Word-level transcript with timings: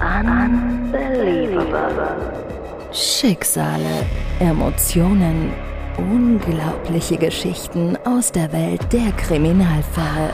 Unbelievable. 0.00 2.92
Schicksale, 2.92 4.06
Emotionen, 4.38 5.52
unglaubliche 5.96 7.16
Geschichten 7.16 7.96
aus 8.04 8.30
der 8.30 8.52
Welt 8.52 8.92
der 8.92 9.10
Kriminalfälle. 9.12 10.32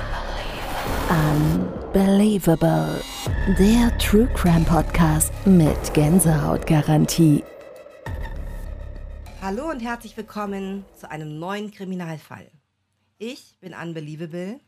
Unbelievable. 1.08 3.00
Der 3.58 3.96
True 3.96 4.28
Crime 4.34 4.66
Podcast 4.66 5.32
mit 5.46 5.94
Gänsehautgarantie. 5.94 7.42
Hallo 9.40 9.70
und 9.70 9.80
herzlich 9.80 10.14
willkommen 10.18 10.84
zu 10.94 11.10
einem 11.10 11.38
neuen 11.38 11.70
Kriminalfall. 11.70 12.50
Ich 13.16 13.56
bin 13.62 13.72
Unbelievable 13.72 14.60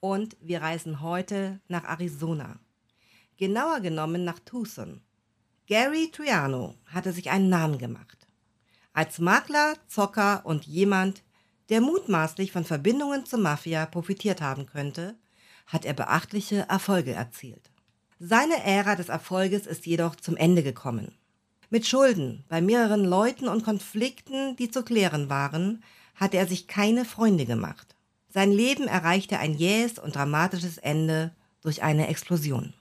und 0.00 0.38
wir 0.40 0.62
reisen 0.62 1.02
heute 1.02 1.60
nach 1.68 1.84
Arizona. 1.84 2.58
Genauer 3.40 3.80
genommen 3.80 4.22
nach 4.22 4.38
Tucson. 4.40 5.00
Gary 5.66 6.10
Triano 6.12 6.74
hatte 6.84 7.10
sich 7.10 7.30
einen 7.30 7.48
Namen 7.48 7.78
gemacht. 7.78 8.28
Als 8.92 9.18
Makler, 9.18 9.76
Zocker 9.86 10.42
und 10.44 10.66
jemand, 10.66 11.22
der 11.70 11.80
mutmaßlich 11.80 12.52
von 12.52 12.66
Verbindungen 12.66 13.24
zur 13.24 13.38
Mafia 13.38 13.86
profitiert 13.86 14.42
haben 14.42 14.66
könnte, 14.66 15.16
hat 15.66 15.86
er 15.86 15.94
beachtliche 15.94 16.66
Erfolge 16.68 17.12
erzielt. 17.12 17.70
Seine 18.18 18.62
Ära 18.62 18.94
des 18.94 19.08
Erfolges 19.08 19.66
ist 19.66 19.86
jedoch 19.86 20.16
zum 20.16 20.36
Ende 20.36 20.62
gekommen. 20.62 21.16
Mit 21.70 21.86
Schulden 21.86 22.44
bei 22.50 22.60
mehreren 22.60 23.06
Leuten 23.06 23.48
und 23.48 23.64
Konflikten, 23.64 24.54
die 24.56 24.70
zu 24.70 24.82
klären 24.82 25.30
waren, 25.30 25.82
hatte 26.14 26.36
er 26.36 26.46
sich 26.46 26.66
keine 26.68 27.06
Freunde 27.06 27.46
gemacht. 27.46 27.96
Sein 28.28 28.52
Leben 28.52 28.86
erreichte 28.86 29.38
ein 29.38 29.54
jähes 29.54 29.98
und 29.98 30.14
dramatisches 30.14 30.76
Ende 30.76 31.34
durch 31.62 31.82
eine 31.82 32.08
Explosion. 32.08 32.74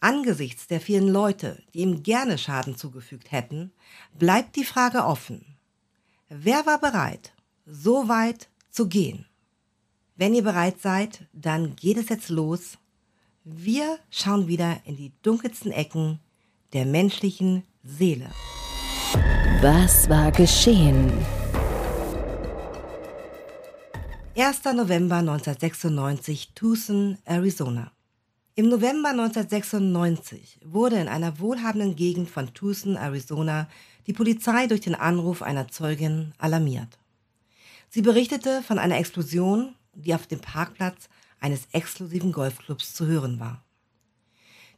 Angesichts 0.00 0.66
der 0.66 0.80
vielen 0.80 1.08
Leute, 1.08 1.62
die 1.72 1.80
ihm 1.80 2.02
gerne 2.02 2.38
Schaden 2.38 2.76
zugefügt 2.76 3.32
hätten, 3.32 3.72
bleibt 4.18 4.56
die 4.56 4.64
Frage 4.64 5.04
offen. 5.04 5.56
Wer 6.28 6.66
war 6.66 6.78
bereit, 6.78 7.32
so 7.64 8.08
weit 8.08 8.48
zu 8.70 8.88
gehen? 8.88 9.26
Wenn 10.16 10.34
ihr 10.34 10.42
bereit 10.42 10.80
seid, 10.80 11.26
dann 11.32 11.76
geht 11.76 11.96
es 11.96 12.08
jetzt 12.08 12.28
los. 12.28 12.78
Wir 13.44 13.98
schauen 14.10 14.48
wieder 14.48 14.80
in 14.84 14.96
die 14.96 15.12
dunkelsten 15.22 15.72
Ecken 15.72 16.20
der 16.72 16.84
menschlichen 16.84 17.64
Seele. 17.82 18.30
Was 19.60 20.08
war 20.08 20.32
geschehen? 20.32 21.12
1. 24.36 24.64
November 24.74 25.16
1996, 25.16 26.52
Tucson, 26.54 27.16
Arizona. 27.24 27.95
Im 28.58 28.70
November 28.70 29.10
1996 29.10 30.60
wurde 30.64 30.96
in 30.96 31.08
einer 31.08 31.40
wohlhabenden 31.40 31.94
Gegend 31.94 32.30
von 32.30 32.54
Tucson, 32.54 32.96
Arizona, 32.96 33.68
die 34.06 34.14
Polizei 34.14 34.66
durch 34.66 34.80
den 34.80 34.94
Anruf 34.94 35.42
einer 35.42 35.68
Zeugin 35.68 36.32
alarmiert. 36.38 36.98
Sie 37.90 38.00
berichtete 38.00 38.62
von 38.62 38.78
einer 38.78 38.96
Explosion, 38.96 39.74
die 39.92 40.14
auf 40.14 40.26
dem 40.26 40.40
Parkplatz 40.40 41.10
eines 41.38 41.68
exklusiven 41.72 42.32
Golfclubs 42.32 42.94
zu 42.94 43.04
hören 43.04 43.40
war. 43.40 43.62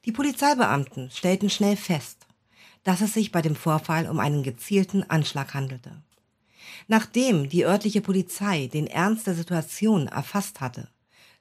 Die 0.06 0.12
Polizeibeamten 0.12 1.12
stellten 1.12 1.48
schnell 1.48 1.76
fest, 1.76 2.26
dass 2.82 3.00
es 3.00 3.14
sich 3.14 3.30
bei 3.30 3.42
dem 3.42 3.54
Vorfall 3.54 4.08
um 4.08 4.18
einen 4.18 4.42
gezielten 4.42 5.08
Anschlag 5.08 5.54
handelte. 5.54 6.02
Nachdem 6.88 7.48
die 7.48 7.64
örtliche 7.64 8.00
Polizei 8.00 8.66
den 8.66 8.88
Ernst 8.88 9.28
der 9.28 9.36
Situation 9.36 10.08
erfasst 10.08 10.60
hatte, 10.60 10.88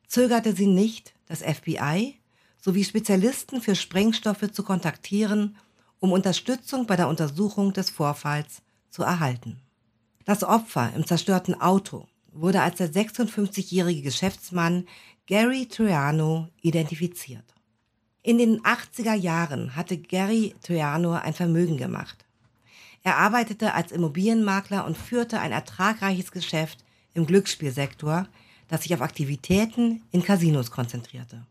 zögerte 0.06 0.56
sie 0.56 0.68
nicht, 0.68 1.16
das 1.26 1.42
FBI 1.42 2.20
sowie 2.68 2.84
Spezialisten 2.84 3.62
für 3.62 3.76
Sprengstoffe 3.76 4.52
zu 4.52 4.62
kontaktieren, 4.62 5.56
um 6.02 6.12
Unterstützung 6.12 6.86
bei 6.86 6.98
der 6.98 7.08
Untersuchung 7.08 7.72
des 7.72 7.90
Vorfalls 7.90 8.62
zu 8.90 9.04
erhalten. 9.04 9.62
Das 10.26 10.44
Opfer 10.44 10.92
im 10.94 11.06
zerstörten 11.06 11.62
Auto 11.62 12.10
wurde 12.34 12.62
als 12.62 12.76
der 12.76 12.92
56-jährige 12.92 14.02
Geschäftsmann 14.02 14.86
Gary 15.28 15.68
Triano 15.68 16.50
identifiziert. 16.62 17.46
In 18.22 18.38
den 18.38 18.60
80er 18.64 19.14
Jahren 19.14 19.78
hatte 19.78 19.98
Gary 19.98 20.54
Triano 20.62 21.14
ein 21.14 21.34
Vermögen 21.34 21.78
gemacht. 21.78 22.26
Er 23.02 23.16
arbeitete 23.16 23.76
als 23.76 23.94
Immobilienmakler 23.94 24.86
und 24.86 24.98
führte 24.98 25.40
ein 25.40 25.54
ertragreiches 25.54 26.34
Geschäft 26.34 26.84
im 27.14 27.26
Glücksspielsektor, 27.28 28.28
das 28.68 28.84
sich 28.84 28.94
auf 28.94 29.00
Aktivitäten 29.02 30.04
in 30.12 30.22
Casinos 30.22 30.70
konzentrierte. 30.70 31.46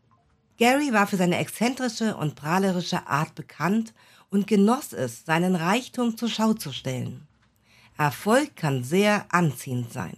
Gary 0.57 0.91
war 0.91 1.05
für 1.05 1.17
seine 1.17 1.37
exzentrische 1.37 2.17
und 2.17 2.35
prahlerische 2.35 3.07
Art 3.07 3.35
bekannt 3.35 3.93
und 4.29 4.47
genoss 4.47 4.91
es, 4.91 5.23
seinen 5.23 5.55
Reichtum 5.55 6.17
zur 6.17 6.29
Schau 6.29 6.53
zu 6.53 6.71
stellen. 6.71 7.27
Erfolg 7.97 8.55
kann 8.55 8.83
sehr 8.83 9.25
anziehend 9.29 9.93
sein. 9.93 10.15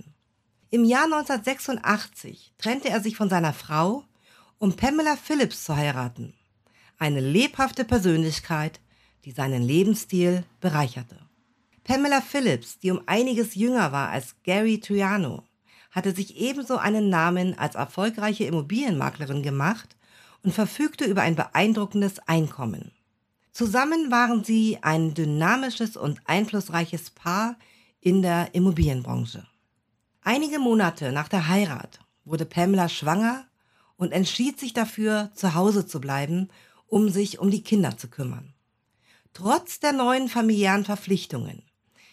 Im 0.69 0.85
Jahr 0.85 1.05
1986 1.05 2.53
trennte 2.57 2.89
er 2.89 3.01
sich 3.01 3.17
von 3.17 3.29
seiner 3.29 3.53
Frau, 3.53 4.03
um 4.59 4.75
Pamela 4.75 5.17
Phillips 5.17 5.66
zu 5.66 5.75
heiraten. 5.75 6.33
Eine 6.97 7.22
lebhafte 7.22 7.85
Persönlichkeit, 7.85 8.79
die 9.25 9.31
seinen 9.31 9.63
Lebensstil 9.63 10.44
bereicherte. 10.61 11.17
Pamela 11.83 12.22
Phillips, 12.22 12.79
die 12.79 12.91
um 12.91 13.01
einiges 13.07 13.55
jünger 13.55 13.91
war 13.91 14.09
als 14.09 14.35
Gary 14.44 14.79
Triano, 14.79 15.44
hatte 15.91 16.13
sich 16.13 16.38
ebenso 16.38 16.78
einen 16.78 17.09
Namen 17.09 17.57
als 17.57 17.75
erfolgreiche 17.75 18.44
Immobilienmaklerin 18.45 19.41
gemacht 19.41 19.97
und 20.44 20.53
verfügte 20.53 21.05
über 21.05 21.22
ein 21.22 21.35
beeindruckendes 21.35 22.19
Einkommen. 22.19 22.91
Zusammen 23.51 24.11
waren 24.11 24.44
sie 24.44 24.77
ein 24.81 25.13
dynamisches 25.13 25.97
und 25.97 26.22
einflussreiches 26.25 27.09
Paar 27.09 27.57
in 28.00 28.22
der 28.22 28.53
Immobilienbranche. 28.53 29.45
Einige 30.22 30.59
Monate 30.59 31.11
nach 31.11 31.28
der 31.28 31.47
Heirat 31.47 31.99
wurde 32.23 32.45
Pamela 32.45 32.88
schwanger 32.89 33.45
und 33.97 34.11
entschied 34.11 34.59
sich 34.59 34.73
dafür, 34.73 35.31
zu 35.33 35.55
Hause 35.55 35.85
zu 35.85 35.99
bleiben, 35.99 36.49
um 36.88 37.09
sich 37.09 37.39
um 37.39 37.51
die 37.51 37.63
Kinder 37.63 37.97
zu 37.97 38.07
kümmern. 38.07 38.53
Trotz 39.33 39.79
der 39.79 39.94
neuen 39.94 40.29
familiären 40.29 40.85
Verpflichtungen 40.85 41.63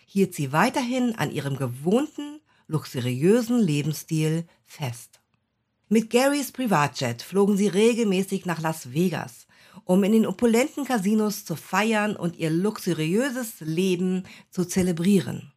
hielt 0.06 0.34
sie 0.34 0.53
weiterhin 0.53 1.15
an 1.16 1.31
ihrem 1.31 1.56
gewohnten, 1.56 2.41
luxuriösen 2.66 3.59
Lebensstil 3.59 4.47
fest. 4.65 5.20
Mit 5.88 6.10
Garys 6.10 6.50
Privatjet 6.50 7.22
flogen 7.22 7.56
sie 7.56 7.69
regelmäßig 7.69 8.44
nach 8.44 8.60
Las 8.60 8.92
Vegas, 8.92 9.47
um 9.84 10.02
in 10.02 10.10
den 10.10 10.26
opulenten 10.26 10.84
Casinos 10.84 11.44
zu 11.44 11.54
feiern 11.54 12.16
und 12.16 12.36
ihr 12.38 12.50
luxuriöses 12.50 13.60
Leben 13.60 14.24
zu 14.50 14.64
zelebrieren. 14.64 15.52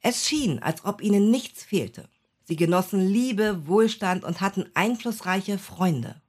Es 0.00 0.26
schien, 0.26 0.58
als 0.58 0.84
ob 0.84 1.00
ihnen 1.00 1.30
nichts 1.30 1.62
fehlte. 1.62 2.08
Sie 2.42 2.56
genossen 2.56 3.06
Liebe, 3.06 3.68
Wohlstand 3.68 4.24
und 4.24 4.40
hatten 4.40 4.66
einflussreiche 4.74 5.58
Freunde. 5.58 6.20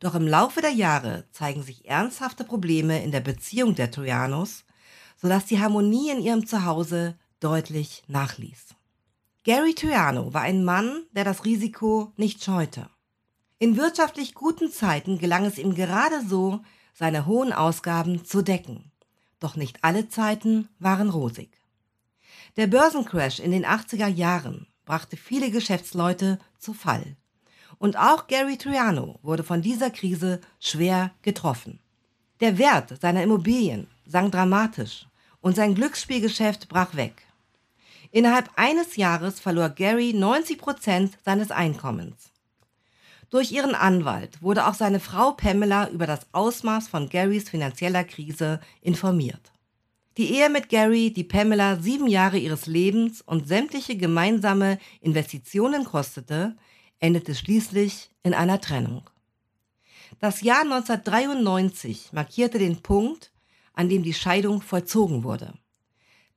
Doch 0.00 0.14
im 0.14 0.26
Laufe 0.26 0.62
der 0.62 0.70
Jahre 0.70 1.26
zeigen 1.32 1.62
sich 1.62 1.86
ernsthafte 1.86 2.44
Probleme 2.44 3.04
in 3.04 3.12
der 3.12 3.20
Beziehung 3.20 3.74
der 3.74 3.90
Trojanos, 3.90 4.64
sodass 5.20 5.44
die 5.44 5.60
Harmonie 5.60 6.10
in 6.10 6.22
ihrem 6.22 6.46
Zuhause 6.46 7.18
deutlich 7.38 8.02
nachließ. 8.06 8.68
Gary 9.46 9.74
Triano 9.74 10.34
war 10.34 10.42
ein 10.42 10.64
Mann, 10.64 11.04
der 11.12 11.22
das 11.22 11.44
Risiko 11.44 12.12
nicht 12.16 12.42
scheute. 12.42 12.90
In 13.60 13.76
wirtschaftlich 13.76 14.34
guten 14.34 14.72
Zeiten 14.72 15.18
gelang 15.18 15.44
es 15.44 15.56
ihm 15.56 15.76
gerade 15.76 16.26
so, 16.26 16.62
seine 16.92 17.26
hohen 17.26 17.52
Ausgaben 17.52 18.24
zu 18.24 18.42
decken. 18.42 18.90
Doch 19.38 19.54
nicht 19.54 19.84
alle 19.84 20.08
Zeiten 20.08 20.68
waren 20.80 21.10
rosig. 21.10 21.50
Der 22.56 22.66
Börsencrash 22.66 23.38
in 23.38 23.52
den 23.52 23.64
80er 23.64 24.08
Jahren 24.08 24.66
brachte 24.84 25.16
viele 25.16 25.52
Geschäftsleute 25.52 26.40
zu 26.58 26.74
Fall. 26.74 27.14
Und 27.78 27.96
auch 27.96 28.26
Gary 28.26 28.58
Triano 28.58 29.20
wurde 29.22 29.44
von 29.44 29.62
dieser 29.62 29.90
Krise 29.90 30.40
schwer 30.58 31.12
getroffen. 31.22 31.78
Der 32.40 32.58
Wert 32.58 33.00
seiner 33.00 33.22
Immobilien 33.22 33.86
sank 34.06 34.32
dramatisch 34.32 35.06
und 35.40 35.54
sein 35.54 35.76
Glücksspielgeschäft 35.76 36.68
brach 36.68 36.96
weg. 36.96 37.25
Innerhalb 38.10 38.50
eines 38.56 38.96
Jahres 38.96 39.40
verlor 39.40 39.70
Gary 39.70 40.12
90 40.12 40.58
Prozent 40.58 41.18
seines 41.24 41.50
Einkommens. 41.50 42.32
Durch 43.30 43.50
ihren 43.50 43.74
Anwalt 43.74 44.40
wurde 44.40 44.66
auch 44.66 44.74
seine 44.74 45.00
Frau 45.00 45.32
Pamela 45.32 45.88
über 45.90 46.06
das 46.06 46.26
Ausmaß 46.32 46.88
von 46.88 47.08
Garys 47.08 47.50
finanzieller 47.50 48.04
Krise 48.04 48.60
informiert. 48.80 49.52
Die 50.16 50.32
Ehe 50.32 50.48
mit 50.48 50.68
Gary, 50.68 51.12
die 51.12 51.24
Pamela 51.24 51.76
sieben 51.76 52.06
Jahre 52.06 52.38
ihres 52.38 52.66
Lebens 52.66 53.20
und 53.20 53.48
sämtliche 53.48 53.96
gemeinsame 53.96 54.78
Investitionen 55.00 55.84
kostete, 55.84 56.56
endete 57.00 57.34
schließlich 57.34 58.10
in 58.22 58.32
einer 58.32 58.60
Trennung. 58.60 59.10
Das 60.20 60.40
Jahr 60.40 60.62
1993 60.62 62.12
markierte 62.12 62.58
den 62.58 62.80
Punkt, 62.80 63.32
an 63.74 63.88
dem 63.88 64.02
die 64.02 64.14
Scheidung 64.14 64.62
vollzogen 64.62 65.24
wurde. 65.24 65.52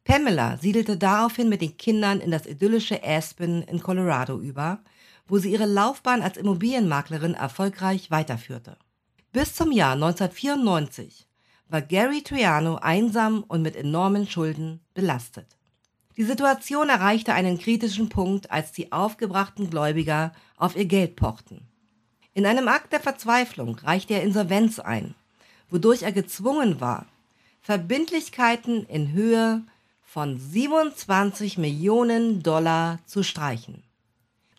Pamela 0.09 0.57
siedelte 0.57 0.97
daraufhin 0.97 1.49
mit 1.49 1.61
den 1.61 1.77
Kindern 1.77 2.19
in 2.19 2.31
das 2.31 2.47
idyllische 2.47 3.03
Aspen 3.03 3.61
in 3.61 3.79
Colorado 3.79 4.39
über, 4.39 4.79
wo 5.27 5.37
sie 5.37 5.51
ihre 5.51 5.67
Laufbahn 5.67 6.23
als 6.23 6.35
Immobilienmaklerin 6.35 7.35
erfolgreich 7.35 8.09
weiterführte. 8.09 8.75
Bis 9.33 9.53
zum 9.53 9.71
Jahr 9.71 9.93
1994 9.93 11.27
war 11.67 11.83
Gary 11.83 12.23
Triano 12.23 12.77
einsam 12.77 13.43
und 13.47 13.61
mit 13.61 13.75
enormen 13.75 14.27
Schulden 14.27 14.79
belastet. 14.95 15.45
Die 16.17 16.23
Situation 16.23 16.89
erreichte 16.89 17.35
einen 17.35 17.59
kritischen 17.59 18.09
Punkt, 18.09 18.49
als 18.49 18.71
die 18.71 18.91
aufgebrachten 18.91 19.69
Gläubiger 19.69 20.33
auf 20.57 20.75
ihr 20.75 20.85
Geld 20.85 21.17
pochten. 21.17 21.67
In 22.33 22.47
einem 22.47 22.67
Akt 22.67 22.93
der 22.93 22.99
Verzweiflung 22.99 23.75
reichte 23.75 24.15
er 24.15 24.23
Insolvenz 24.23 24.79
ein, 24.79 25.13
wodurch 25.69 26.01
er 26.01 26.11
gezwungen 26.11 26.81
war, 26.81 27.05
Verbindlichkeiten 27.61 28.87
in 28.87 29.11
Höhe 29.11 29.61
von 30.11 30.39
27 30.39 31.59
Millionen 31.59 32.41
Dollar 32.41 32.97
zu 33.05 33.21
streichen. 33.21 33.83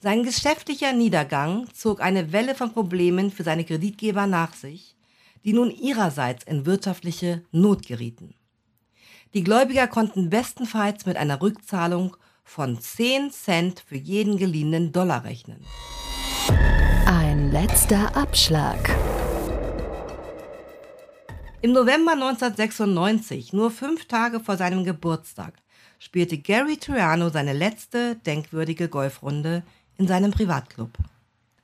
Sein 0.00 0.22
geschäftlicher 0.22 0.92
Niedergang 0.92 1.66
zog 1.74 2.00
eine 2.00 2.30
Welle 2.32 2.54
von 2.54 2.72
Problemen 2.72 3.32
für 3.32 3.42
seine 3.42 3.64
Kreditgeber 3.64 4.28
nach 4.28 4.54
sich, 4.54 4.94
die 5.44 5.52
nun 5.52 5.72
ihrerseits 5.72 6.44
in 6.44 6.66
wirtschaftliche 6.66 7.42
Not 7.50 7.84
gerieten. 7.84 8.34
Die 9.34 9.42
Gläubiger 9.42 9.88
konnten 9.88 10.30
bestenfalls 10.30 11.04
mit 11.04 11.16
einer 11.16 11.42
Rückzahlung 11.42 12.16
von 12.44 12.80
10 12.80 13.32
Cent 13.32 13.82
für 13.84 13.96
jeden 13.96 14.36
geliehenen 14.36 14.92
Dollar 14.92 15.24
rechnen. 15.24 15.64
Ein 17.06 17.50
letzter 17.50 18.16
Abschlag. 18.16 18.78
Im 21.62 21.72
November 21.72 22.12
1996, 22.12 23.52
nur 23.52 23.70
fünf 23.70 24.06
Tage 24.06 24.40
vor 24.40 24.56
seinem 24.56 24.82
Geburtstag, 24.82 25.52
spielte 25.98 26.38
Gary 26.38 26.78
Triano 26.78 27.28
seine 27.28 27.52
letzte 27.52 28.16
denkwürdige 28.16 28.88
Golfrunde 28.88 29.62
in 29.98 30.08
seinem 30.08 30.30
Privatclub. 30.30 30.96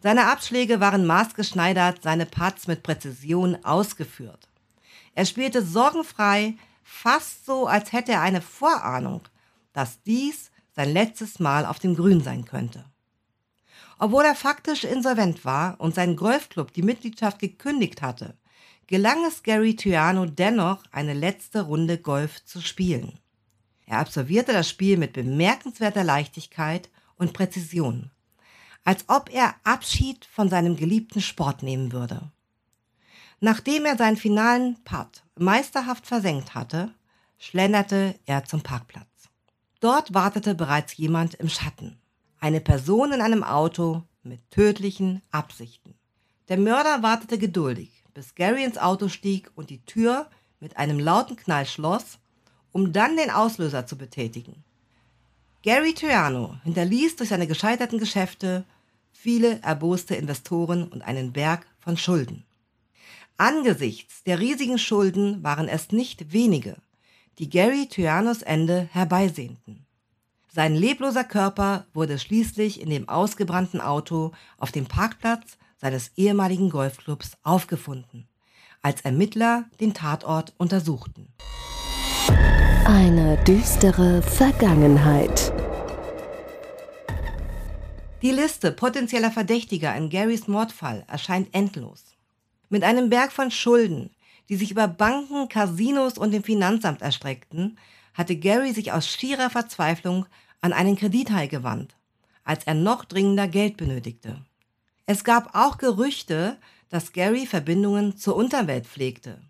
Seine 0.02 0.26
Abschläge 0.26 0.80
waren 0.80 1.06
maßgeschneidert, 1.06 2.02
seine 2.02 2.26
Putts 2.26 2.66
mit 2.66 2.82
Präzision 2.82 3.64
ausgeführt. 3.64 4.50
Er 5.14 5.24
spielte 5.24 5.62
sorgenfrei, 5.62 6.56
fast 6.82 7.46
so, 7.46 7.66
als 7.66 7.94
hätte 7.94 8.12
er 8.12 8.20
eine 8.20 8.42
Vorahnung, 8.42 9.22
dass 9.72 10.02
dies 10.02 10.50
sein 10.72 10.92
letztes 10.92 11.38
Mal 11.40 11.64
auf 11.64 11.78
dem 11.78 11.96
Grün 11.96 12.20
sein 12.20 12.44
könnte. 12.44 12.84
Obwohl 13.98 14.24
er 14.24 14.34
faktisch 14.34 14.84
insolvent 14.84 15.46
war 15.46 15.80
und 15.80 15.94
sein 15.94 16.16
Golfclub 16.16 16.74
die 16.74 16.82
Mitgliedschaft 16.82 17.38
gekündigt 17.38 18.02
hatte, 18.02 18.34
gelang 18.86 19.24
es 19.24 19.42
Gary 19.42 19.76
Triano 19.76 20.26
dennoch, 20.26 20.82
eine 20.90 21.14
letzte 21.14 21.62
Runde 21.62 21.98
Golf 21.98 22.44
zu 22.44 22.60
spielen. 22.60 23.18
Er 23.86 23.98
absolvierte 23.98 24.52
das 24.52 24.68
Spiel 24.68 24.96
mit 24.96 25.12
bemerkenswerter 25.12 26.04
Leichtigkeit 26.04 26.90
und 27.16 27.32
Präzision 27.32 28.10
als 28.86 29.04
ob 29.08 29.34
er 29.34 29.56
Abschied 29.64 30.24
von 30.24 30.48
seinem 30.48 30.76
geliebten 30.76 31.20
Sport 31.20 31.64
nehmen 31.64 31.90
würde. 31.90 32.30
Nachdem 33.40 33.84
er 33.84 33.98
seinen 33.98 34.16
finalen 34.16 34.82
Putt 34.84 35.24
meisterhaft 35.34 36.06
versenkt 36.06 36.54
hatte, 36.54 36.94
schlenderte 37.36 38.14
er 38.26 38.44
zum 38.44 38.62
Parkplatz. 38.62 39.28
Dort 39.80 40.14
wartete 40.14 40.54
bereits 40.54 40.96
jemand 40.96 41.34
im 41.34 41.48
Schatten. 41.48 41.98
Eine 42.38 42.60
Person 42.60 43.12
in 43.12 43.20
einem 43.20 43.42
Auto 43.42 44.04
mit 44.22 44.48
tödlichen 44.52 45.20
Absichten. 45.32 45.94
Der 46.48 46.56
Mörder 46.56 47.02
wartete 47.02 47.38
geduldig, 47.38 47.95
bis 48.16 48.34
Gary 48.34 48.64
ins 48.64 48.78
Auto 48.78 49.08
stieg 49.08 49.50
und 49.56 49.68
die 49.68 49.84
Tür 49.84 50.30
mit 50.58 50.78
einem 50.78 50.98
lauten 50.98 51.36
Knall 51.36 51.66
schloss, 51.66 52.18
um 52.72 52.94
dann 52.94 53.18
den 53.18 53.30
Auslöser 53.30 53.86
zu 53.86 53.98
betätigen. 53.98 54.64
Gary 55.62 55.92
Triano 55.92 56.56
hinterließ 56.64 57.16
durch 57.16 57.28
seine 57.28 57.46
gescheiterten 57.46 57.98
Geschäfte 57.98 58.64
viele 59.12 59.60
erboste 59.60 60.14
Investoren 60.14 60.88
und 60.88 61.02
einen 61.02 61.34
Berg 61.34 61.66
von 61.78 61.98
Schulden. 61.98 62.44
Angesichts 63.36 64.22
der 64.24 64.40
riesigen 64.40 64.78
Schulden 64.78 65.42
waren 65.42 65.68
es 65.68 65.92
nicht 65.92 66.32
wenige, 66.32 66.76
die 67.38 67.50
Gary 67.50 67.86
Trianos 67.86 68.40
Ende 68.40 68.88
herbeisehnten. 68.92 69.84
Sein 70.48 70.74
lebloser 70.74 71.24
Körper 71.24 71.84
wurde 71.92 72.18
schließlich 72.18 72.80
in 72.80 72.88
dem 72.88 73.10
ausgebrannten 73.10 73.82
Auto 73.82 74.32
auf 74.56 74.72
dem 74.72 74.86
Parkplatz 74.86 75.58
seines 75.86 76.10
ehemaligen 76.16 76.68
Golfclubs 76.68 77.36
aufgefunden, 77.44 78.26
als 78.82 79.02
Ermittler 79.02 79.66
den 79.78 79.94
Tatort 79.94 80.52
untersuchten. 80.56 81.28
Eine 82.84 83.36
düstere 83.44 84.20
Vergangenheit. 84.20 85.52
Die 88.20 88.32
Liste 88.32 88.72
potenzieller 88.72 89.30
Verdächtiger 89.30 89.94
in 89.94 90.10
Garys 90.10 90.48
Mordfall 90.48 91.04
erscheint 91.06 91.54
endlos. 91.54 92.16
Mit 92.68 92.82
einem 92.82 93.08
Berg 93.08 93.30
von 93.30 93.52
Schulden, 93.52 94.10
die 94.48 94.56
sich 94.56 94.72
über 94.72 94.88
Banken, 94.88 95.48
Casinos 95.48 96.18
und 96.18 96.32
dem 96.32 96.42
Finanzamt 96.42 97.00
erstreckten, 97.00 97.78
hatte 98.12 98.34
Gary 98.34 98.72
sich 98.72 98.90
aus 98.90 99.06
schierer 99.06 99.50
Verzweiflung 99.50 100.26
an 100.60 100.72
einen 100.72 100.96
Kredithai 100.96 101.46
gewandt, 101.46 101.94
als 102.42 102.64
er 102.64 102.74
noch 102.74 103.04
dringender 103.04 103.46
Geld 103.46 103.76
benötigte. 103.76 104.42
Es 105.06 105.22
gab 105.22 105.54
auch 105.54 105.78
Gerüchte, 105.78 106.58
dass 106.88 107.12
Gary 107.12 107.46
Verbindungen 107.46 108.16
zur 108.16 108.34
Unterwelt 108.34 108.86
pflegte, 108.86 109.40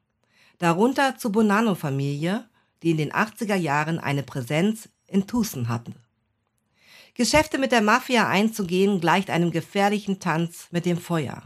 darunter 0.58 1.16
zur 1.16 1.32
Bonanno-Familie, 1.32 2.46
die 2.82 2.90
in 2.90 2.98
den 2.98 3.12
80er 3.12 3.54
Jahren 3.54 3.98
eine 3.98 4.22
Präsenz 4.22 4.90
in 5.06 5.26
Tucson 5.26 5.68
hatten. 5.68 5.94
Geschäfte 7.14 7.56
mit 7.56 7.72
der 7.72 7.80
Mafia 7.80 8.28
einzugehen 8.28 9.00
gleicht 9.00 9.30
einem 9.30 9.50
gefährlichen 9.50 10.20
Tanz 10.20 10.68
mit 10.70 10.84
dem 10.84 10.98
Feuer. 10.98 11.42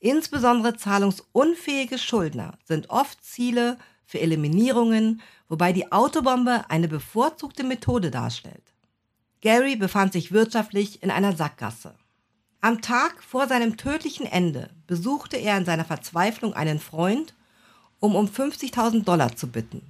Insbesondere 0.00 0.76
zahlungsunfähige 0.76 1.98
Schuldner 1.98 2.58
sind 2.64 2.90
oft 2.90 3.24
Ziele 3.24 3.78
für 4.04 4.18
Eliminierungen, 4.18 5.22
wobei 5.48 5.72
die 5.72 5.92
Autobombe 5.92 6.64
eine 6.68 6.88
bevorzugte 6.88 7.62
Methode 7.62 8.10
darstellt. 8.10 8.74
Gary 9.42 9.76
befand 9.76 10.12
sich 10.12 10.32
wirtschaftlich 10.32 11.04
in 11.04 11.12
einer 11.12 11.36
Sackgasse. 11.36 11.94
Am 12.64 12.80
Tag 12.80 13.24
vor 13.24 13.48
seinem 13.48 13.76
tödlichen 13.76 14.24
Ende 14.24 14.70
besuchte 14.86 15.36
er 15.36 15.58
in 15.58 15.64
seiner 15.64 15.84
Verzweiflung 15.84 16.54
einen 16.54 16.78
Freund, 16.78 17.34
um 17.98 18.14
um 18.14 18.26
50.000 18.26 19.02
Dollar 19.02 19.34
zu 19.34 19.48
bitten. 19.48 19.82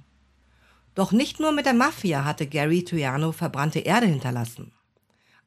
Doch 0.95 1.11
nicht 1.11 1.39
nur 1.39 1.51
mit 1.51 1.67
der 1.67 1.75
Mafia 1.75 2.25
hatte 2.25 2.47
Gary 2.47 2.83
Triano 2.83 3.31
verbrannte 3.31 3.77
Erde 3.77 4.07
hinterlassen. 4.07 4.71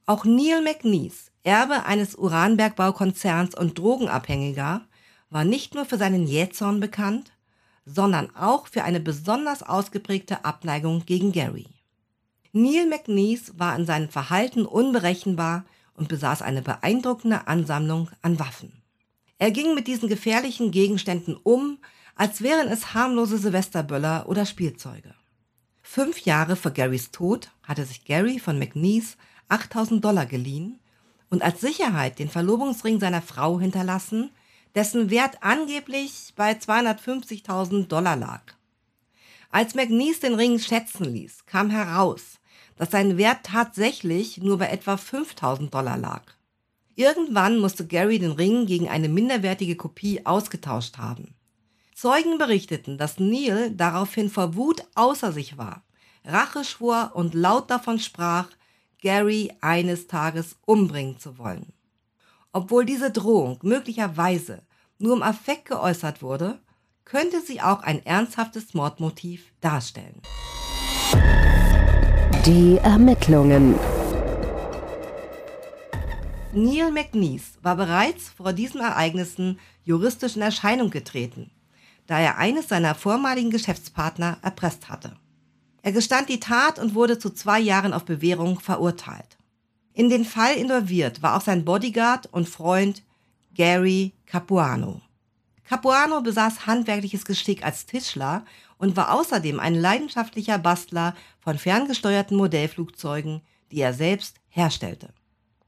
Auch 0.07 0.25
Neil 0.25 0.63
McNeese, 0.63 1.33
Erbe 1.43 1.85
eines 1.85 2.15
Uranbergbaukonzerns 2.15 3.57
und 3.57 3.77
Drogenabhängiger, 3.77 4.83
war 5.29 5.45
nicht 5.45 5.75
nur 5.75 5.85
für 5.85 5.99
seinen 5.99 6.29
Jähzorn 6.29 6.79
bekannt, 6.79 7.33
sondern 7.85 8.33
auch 8.37 8.69
für 8.69 8.85
eine 8.85 9.01
besonders 9.01 9.65
ausgeprägte 9.65 10.45
Abneigung 10.45 11.05
gegen 11.07 11.33
Gary. 11.33 11.67
Neil 12.53 12.87
McNeese 12.87 13.59
war 13.59 13.75
in 13.75 13.85
seinem 13.85 14.11
Verhalten 14.11 14.65
unberechenbar 14.65 15.65
und 15.97 16.09
besaß 16.09 16.43
eine 16.43 16.63
beeindruckende 16.63 17.47
Ansammlung 17.47 18.11
an 18.23 18.39
Waffen. 18.39 18.83
Er 19.39 19.51
ging 19.51 19.75
mit 19.75 19.87
diesen 19.87 20.09
gefährlichen 20.09 20.71
Gegenständen 20.71 21.37
um, 21.43 21.79
als 22.15 22.43
wären 22.43 22.69
es 22.69 22.95
harmlose 22.95 23.39
Silvesterböller 23.39 24.29
oder 24.29 24.47
Spielzeuge. 24.47 25.15
Fünf 25.83 26.21
Jahre 26.21 26.57
vor 26.57 26.73
Garys 26.73 27.11
Tod 27.11 27.51
hatte 27.63 27.85
sich 27.85 28.05
Gary 28.05 28.39
von 28.39 28.59
McNeese 28.59 29.17
8000 29.49 30.05
Dollar 30.05 30.27
geliehen 30.27 30.81
und 31.31 31.43
als 31.43 31.61
Sicherheit 31.61 32.19
den 32.19 32.29
Verlobungsring 32.29 33.01
seiner 33.01 33.23
Frau 33.23 33.61
hinterlassen, 33.61 34.31
dessen 34.75 35.11
Wert 35.11 35.43
angeblich 35.43 36.33
bei 36.37 36.53
250.000 36.53 37.87
Dollar 37.87 38.17
lag. 38.17 38.43
Als 39.51 39.75
McNeese 39.75 40.21
den 40.21 40.35
Ring 40.35 40.59
schätzen 40.59 41.05
ließ, 41.05 41.47
kam 41.47 41.71
heraus, 41.71 42.39
dass 42.77 42.91
sein 42.91 43.17
Wert 43.19 43.45
tatsächlich 43.45 44.39
nur 44.39 44.59
bei 44.59 44.69
etwa 44.69 44.97
5000 44.97 45.73
Dollar 45.73 45.97
lag. 45.97 46.23
Irgendwann 46.95 47.59
musste 47.59 47.87
Gary 47.87 48.19
den 48.19 48.33
Ring 48.33 48.67
gegen 48.67 48.89
eine 48.89 49.09
minderwertige 49.09 49.77
Kopie 49.77 50.25
ausgetauscht 50.25 50.97
haben. 50.99 51.35
Zeugen 51.95 52.39
berichteten, 52.39 52.99
dass 52.99 53.19
Neil 53.19 53.71
daraufhin 53.71 54.31
vor 54.31 54.55
Wut 54.55 54.83
außer 54.95 55.33
sich 55.33 55.59
war, 55.59 55.83
Rache 56.25 56.65
schwor 56.65 57.13
und 57.15 57.35
laut 57.35 57.71
davon 57.71 57.99
sprach, 57.99 58.49
Gary 59.01 59.53
eines 59.61 60.07
Tages 60.07 60.57
umbringen 60.67 61.19
zu 61.19 61.39
wollen. 61.39 61.73
Obwohl 62.53 62.85
diese 62.85 63.11
Drohung 63.11 63.59
möglicherweise 63.63 64.63
nur 64.99 65.15
im 65.15 65.23
Affekt 65.23 65.67
geäußert 65.67 66.23
wurde, 66.23 66.59
könnte 67.05 67.41
sie 67.41 67.61
auch 67.61 67.83
ein 67.83 68.05
ernsthaftes 68.05 68.75
Mordmotiv 68.75 69.53
darstellen. 69.61 70.23
Die 72.47 72.79
Ermittlungen. 72.81 73.75
Neil 76.53 76.93
McNeese 76.93 77.59
war 77.63 77.75
bereits 77.75 78.29
vor 78.29 78.53
diesen 78.53 78.81
Ereignissen 78.81 79.59
juristisch 79.83 80.37
in 80.37 80.43
Erscheinung 80.43 80.91
getreten, 80.91 81.51
da 82.07 82.21
er 82.21 82.39
eines 82.39 82.69
seiner 82.69 82.95
vormaligen 82.95 83.51
Geschäftspartner 83.51 84.39
erpresst 84.43 84.89
hatte. 84.89 85.17
Er 85.83 85.91
gestand 85.91 86.29
die 86.29 86.39
Tat 86.39 86.79
und 86.79 86.95
wurde 86.95 87.19
zu 87.19 87.31
zwei 87.31 87.59
Jahren 87.59 87.93
auf 87.93 88.05
Bewährung 88.05 88.61
verurteilt. 88.61 89.39
In 89.93 90.09
den 90.09 90.25
Fall 90.25 90.55
involviert 90.55 91.25
war 91.25 91.37
auch 91.37 91.43
sein 91.43 91.65
Bodyguard 91.65 92.33
und 92.33 92.49
Freund 92.49 93.03
Gary 93.57 94.13
Capuano. 94.25 95.01
Capuano 95.65 96.21
besaß 96.21 96.69
handwerkliches 96.69 97.25
Geschick 97.25 97.65
als 97.65 97.87
Tischler 97.87 98.45
und 98.79 98.97
war 98.97 99.13
außerdem 99.13 99.61
ein 99.61 99.75
leidenschaftlicher 99.75 100.59
Bastler 100.59 101.15
von 101.41 101.59
ferngesteuerten 101.59 102.37
Modellflugzeugen, 102.37 103.43
die 103.71 103.81
er 103.81 103.93
selbst 103.93 104.37
herstellte. 104.49 105.09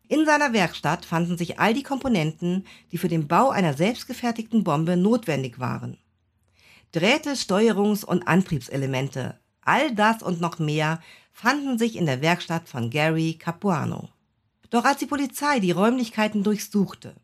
In 0.08 0.24
seiner 0.24 0.52
Werkstatt 0.52 1.04
fanden 1.04 1.36
sich 1.36 1.58
all 1.58 1.74
die 1.74 1.82
Komponenten, 1.82 2.66
die 2.92 2.98
für 2.98 3.08
den 3.08 3.28
Bau 3.28 3.50
einer 3.50 3.74
selbstgefertigten 3.74 4.64
Bombe 4.64 4.96
notwendig 4.96 5.58
waren. 5.58 5.98
Drähte, 6.92 7.32
Steuerungs- 7.32 8.04
und 8.04 8.26
Antriebselemente, 8.26 9.38
all 9.60 9.94
das 9.94 10.22
und 10.22 10.40
noch 10.40 10.58
mehr 10.58 11.02
fanden 11.32 11.78
sich 11.78 11.96
in 11.96 12.06
der 12.06 12.22
Werkstatt 12.22 12.68
von 12.68 12.88
Gary 12.88 13.34
Capuano. 13.34 14.08
Doch 14.70 14.84
als 14.84 14.98
die 14.98 15.06
Polizei 15.06 15.60
die 15.60 15.70
Räumlichkeiten 15.70 16.42
durchsuchte, 16.42 17.14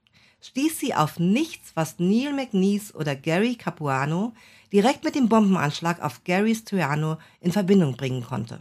stieß 0.45 0.79
sie 0.79 0.95
auf 0.95 1.19
nichts, 1.19 1.73
was 1.75 1.99
Neil 1.99 2.33
McNeese 2.33 2.93
oder 2.95 3.17
Gary 3.17 3.55
Capuano 3.55 4.33
direkt 4.73 5.05
mit 5.05 5.15
dem 5.15 5.29
Bombenanschlag 5.29 6.03
auf 6.03 6.23
Garys 6.25 6.65
Triano 6.65 7.17
in 7.41 7.53
Verbindung 7.53 7.97
bringen 7.97 8.23
konnte. 8.23 8.61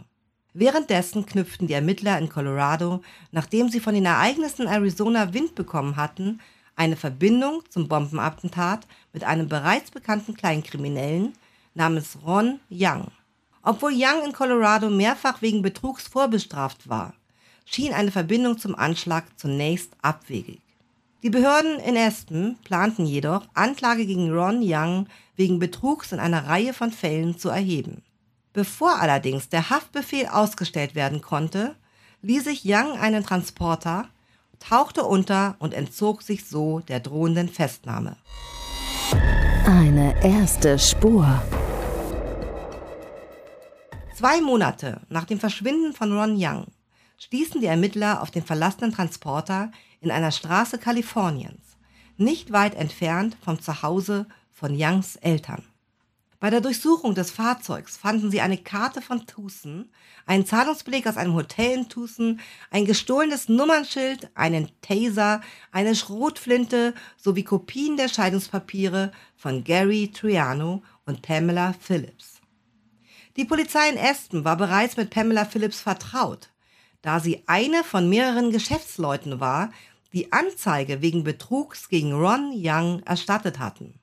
Währenddessen 0.54 1.26
knüpften 1.26 1.66
die 1.66 1.74
Ermittler 1.74 2.18
in 2.18 2.28
Colorado, 2.28 3.02
nachdem 3.32 3.68
sie 3.68 3.80
von 3.80 3.94
den 3.94 4.06
Ereignissen 4.06 4.62
in 4.62 4.68
Arizona 4.68 5.34
Wind 5.34 5.54
bekommen 5.54 5.96
hatten, 5.96 6.40
eine 6.76 6.96
Verbindung 6.96 7.62
zum 7.68 7.88
Bombenattentat 7.88 8.86
mit 9.12 9.24
einem 9.24 9.48
bereits 9.48 9.90
bekannten 9.90 10.34
Kleinkriminellen 10.34 11.34
namens 11.74 12.18
Ron 12.24 12.60
Young. 12.70 13.08
Obwohl 13.62 13.92
Young 13.92 14.24
in 14.24 14.32
Colorado 14.32 14.88
mehrfach 14.90 15.42
wegen 15.42 15.62
Betrugs 15.62 16.08
vorbestraft 16.08 16.88
war, 16.88 17.14
schien 17.64 17.92
eine 17.92 18.10
Verbindung 18.10 18.58
zum 18.58 18.74
Anschlag 18.74 19.24
zunächst 19.36 19.92
abwegig. 20.02 20.63
Die 21.24 21.30
Behörden 21.30 21.78
in 21.80 21.96
Aspen 21.96 22.58
planten 22.64 23.06
jedoch, 23.06 23.46
Anklage 23.54 24.04
gegen 24.04 24.30
Ron 24.30 24.60
Young 24.62 25.06
wegen 25.36 25.58
Betrugs 25.58 26.12
in 26.12 26.20
einer 26.20 26.48
Reihe 26.48 26.74
von 26.74 26.90
Fällen 26.90 27.38
zu 27.38 27.48
erheben. 27.48 28.02
Bevor 28.52 29.00
allerdings 29.00 29.48
der 29.48 29.70
Haftbefehl 29.70 30.26
ausgestellt 30.26 30.94
werden 30.94 31.22
konnte, 31.22 31.76
ließ 32.20 32.44
sich 32.44 32.60
Young 32.66 32.98
einen 32.98 33.24
Transporter, 33.24 34.06
tauchte 34.60 35.04
unter 35.04 35.56
und 35.60 35.72
entzog 35.72 36.20
sich 36.20 36.44
so 36.44 36.80
der 36.80 37.00
drohenden 37.00 37.48
Festnahme. 37.48 38.18
Eine 39.64 40.22
erste 40.22 40.78
Spur. 40.78 41.42
Zwei 44.14 44.42
Monate 44.42 45.00
nach 45.08 45.24
dem 45.24 45.40
Verschwinden 45.40 45.94
von 45.94 46.12
Ron 46.12 46.36
Young 46.36 46.66
stießen 47.24 47.62
die 47.62 47.66
Ermittler 47.66 48.20
auf 48.20 48.30
den 48.30 48.44
verlassenen 48.44 48.92
Transporter 48.92 49.72
in 50.02 50.10
einer 50.10 50.30
Straße 50.30 50.76
Kaliforniens, 50.76 51.78
nicht 52.18 52.52
weit 52.52 52.74
entfernt 52.74 53.34
vom 53.42 53.62
Zuhause 53.62 54.26
von 54.52 54.76
Youngs 54.78 55.16
Eltern. 55.16 55.64
Bei 56.38 56.50
der 56.50 56.60
Durchsuchung 56.60 57.14
des 57.14 57.30
Fahrzeugs 57.30 57.96
fanden 57.96 58.30
sie 58.30 58.42
eine 58.42 58.58
Karte 58.58 59.00
von 59.00 59.26
Tucson, 59.26 59.88
einen 60.26 60.44
Zahlungsbeleg 60.44 61.06
aus 61.06 61.16
einem 61.16 61.32
Hotel 61.32 61.78
in 61.78 61.88
Tucson, 61.88 62.40
ein 62.70 62.84
gestohlenes 62.84 63.48
Nummernschild, 63.48 64.28
einen 64.34 64.70
Taser, 64.82 65.40
eine 65.72 65.94
Schrotflinte 65.94 66.92
sowie 67.16 67.44
Kopien 67.44 67.96
der 67.96 68.10
Scheidungspapiere 68.10 69.12
von 69.34 69.64
Gary 69.64 70.10
Triano 70.12 70.82
und 71.06 71.22
Pamela 71.22 71.72
Phillips. 71.80 72.42
Die 73.38 73.46
Polizei 73.46 73.88
in 73.88 73.98
Aston 73.98 74.44
war 74.44 74.58
bereits 74.58 74.98
mit 74.98 75.08
Pamela 75.08 75.46
Phillips 75.46 75.80
vertraut, 75.80 76.50
da 77.04 77.20
sie 77.20 77.42
eine 77.44 77.84
von 77.84 78.08
mehreren 78.08 78.50
Geschäftsleuten 78.50 79.38
war, 79.38 79.70
die 80.14 80.32
Anzeige 80.32 81.02
wegen 81.02 81.22
Betrugs 81.22 81.90
gegen 81.90 82.14
Ron 82.14 82.52
Young 82.54 83.02
erstattet 83.04 83.58
hatten. 83.58 84.00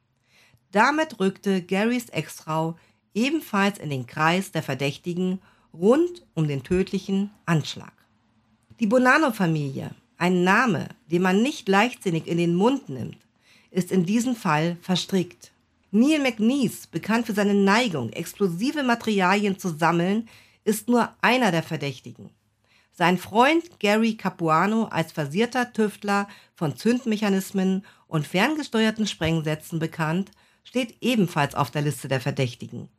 Damit 0.72 1.20
rückte 1.20 1.64
Garys 1.64 2.10
Ex-Frau 2.10 2.78
ebenfalls 3.16 3.80
in 3.80 3.90
den 3.90 4.06
Kreis 4.06 4.52
der 4.52 4.62
Verdächtigen 4.62 5.42
rund 5.74 6.28
um 6.36 6.48
den 6.48 6.62
tödlichen 6.62 7.32
Anschlag. 7.48 7.92
Die 8.80 8.86
Bonanno-Familie, 8.86 9.96
ein 10.18 10.44
Name, 10.44 10.90
den 11.08 11.24
man 11.24 11.42
nicht 11.42 11.68
leichtsinnig 11.68 12.28
in 12.28 12.38
den 12.38 12.54
Mund 12.54 12.88
nimmt, 12.88 13.18
ist 13.72 13.92
in 13.92 14.06
diesem 14.06 14.36
Fall 14.36 14.78
verstrickt. 14.80 15.52
Neil 15.90 16.20
McNeese, 16.20 16.88
bekannt 16.92 17.26
für 17.26 17.34
seine 17.34 17.56
Neigung, 17.56 18.12
explosive 18.12 18.84
Materialien 18.84 19.58
zu 19.58 19.70
sammeln, 19.70 20.30
ist 20.66 20.88
nur 20.88 21.10
einer 21.22 21.50
der 21.52 21.64
Verdächtigen. 21.64 22.30
Sein 22.92 23.18
Freund 23.18 23.80
Gary 23.80 24.16
Capuano 24.16 24.86
als 24.86 25.14
versierter 25.14 25.72
Tüftler 25.72 26.28
von 26.54 26.76
Zündmechanismen 26.76 27.86
und 28.08 28.28
ferngesteuerten 28.28 29.08
Sprengsätzen 29.08 29.80
bekannt, 29.80 30.32
steht 30.64 30.98
ebenfalls 31.02 31.56
auf 31.56 31.72
der 31.72 31.82
Liste 31.82 32.08
der 32.08 32.20
Verdächtigen. 32.20 32.90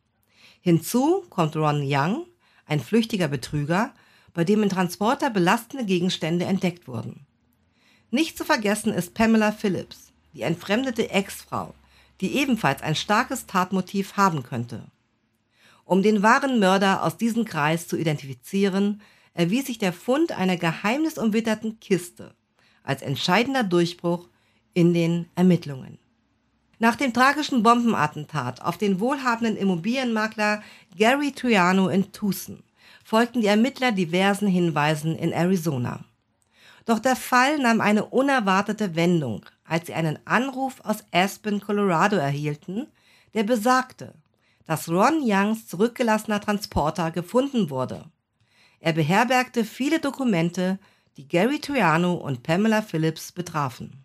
Hinzu 0.62 1.24
kommt 1.28 1.56
Ron 1.56 1.82
Young, 1.84 2.26
ein 2.66 2.80
flüchtiger 2.80 3.28
Betrüger, 3.28 3.92
bei 4.32 4.44
dem 4.44 4.62
im 4.62 4.70
Transporter 4.70 5.28
belastende 5.28 5.84
Gegenstände 5.84 6.46
entdeckt 6.46 6.88
wurden. 6.88 7.26
Nicht 8.10 8.38
zu 8.38 8.44
vergessen 8.44 8.92
ist 8.92 9.14
Pamela 9.14 9.52
Phillips, 9.52 10.12
die 10.32 10.42
entfremdete 10.42 11.10
Ex-Frau, 11.10 11.74
die 12.20 12.36
ebenfalls 12.36 12.82
ein 12.82 12.94
starkes 12.94 13.46
Tatmotiv 13.46 14.16
haben 14.16 14.42
könnte. 14.42 14.84
Um 15.84 16.02
den 16.02 16.22
wahren 16.22 16.60
Mörder 16.60 17.02
aus 17.02 17.16
diesem 17.16 17.44
Kreis 17.44 17.88
zu 17.88 17.96
identifizieren, 17.96 19.02
erwies 19.34 19.66
sich 19.66 19.78
der 19.78 19.92
Fund 19.92 20.32
einer 20.32 20.56
geheimnisumwitterten 20.56 21.80
Kiste 21.80 22.34
als 22.84 23.02
entscheidender 23.02 23.62
Durchbruch 23.62 24.28
in 24.74 24.94
den 24.94 25.26
Ermittlungen. 25.34 25.98
Nach 26.78 26.96
dem 26.96 27.12
tragischen 27.12 27.62
Bombenattentat 27.62 28.60
auf 28.62 28.76
den 28.76 28.98
wohlhabenden 28.98 29.56
Immobilienmakler 29.56 30.62
Gary 30.96 31.32
Triano 31.32 31.88
in 31.88 32.10
Tucson 32.10 32.62
folgten 33.04 33.40
die 33.40 33.46
Ermittler 33.46 33.92
diversen 33.92 34.48
Hinweisen 34.48 35.14
in 35.16 35.32
Arizona. 35.32 36.04
Doch 36.84 36.98
der 36.98 37.14
Fall 37.14 37.58
nahm 37.58 37.80
eine 37.80 38.06
unerwartete 38.06 38.96
Wendung, 38.96 39.46
als 39.64 39.86
sie 39.86 39.94
einen 39.94 40.18
Anruf 40.24 40.80
aus 40.82 41.04
Aspen, 41.12 41.60
Colorado 41.60 42.16
erhielten, 42.16 42.88
der 43.34 43.44
besagte, 43.44 44.14
dass 44.66 44.88
Ron 44.88 45.20
Youngs 45.22 45.66
zurückgelassener 45.68 46.40
Transporter 46.40 47.10
gefunden 47.10 47.70
wurde. 47.70 48.04
Er 48.82 48.92
beherbergte 48.92 49.64
viele 49.64 50.00
Dokumente, 50.00 50.80
die 51.16 51.28
Gary 51.28 51.60
Triano 51.60 52.14
und 52.14 52.42
Pamela 52.42 52.82
Phillips 52.82 53.30
betrafen. 53.30 54.04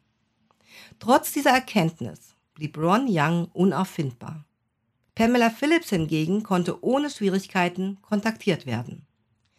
Trotz 0.99 1.31
dieser 1.31 1.49
Erkenntnis 1.49 2.35
blieb 2.53 2.77
Ron 2.77 3.07
Young 3.09 3.47
unauffindbar. 3.53 4.45
Pamela 5.15 5.49
Phillips 5.49 5.89
hingegen 5.89 6.43
konnte 6.43 6.83
ohne 6.83 7.09
Schwierigkeiten 7.09 7.97
kontaktiert 8.03 8.67
werden. 8.67 9.07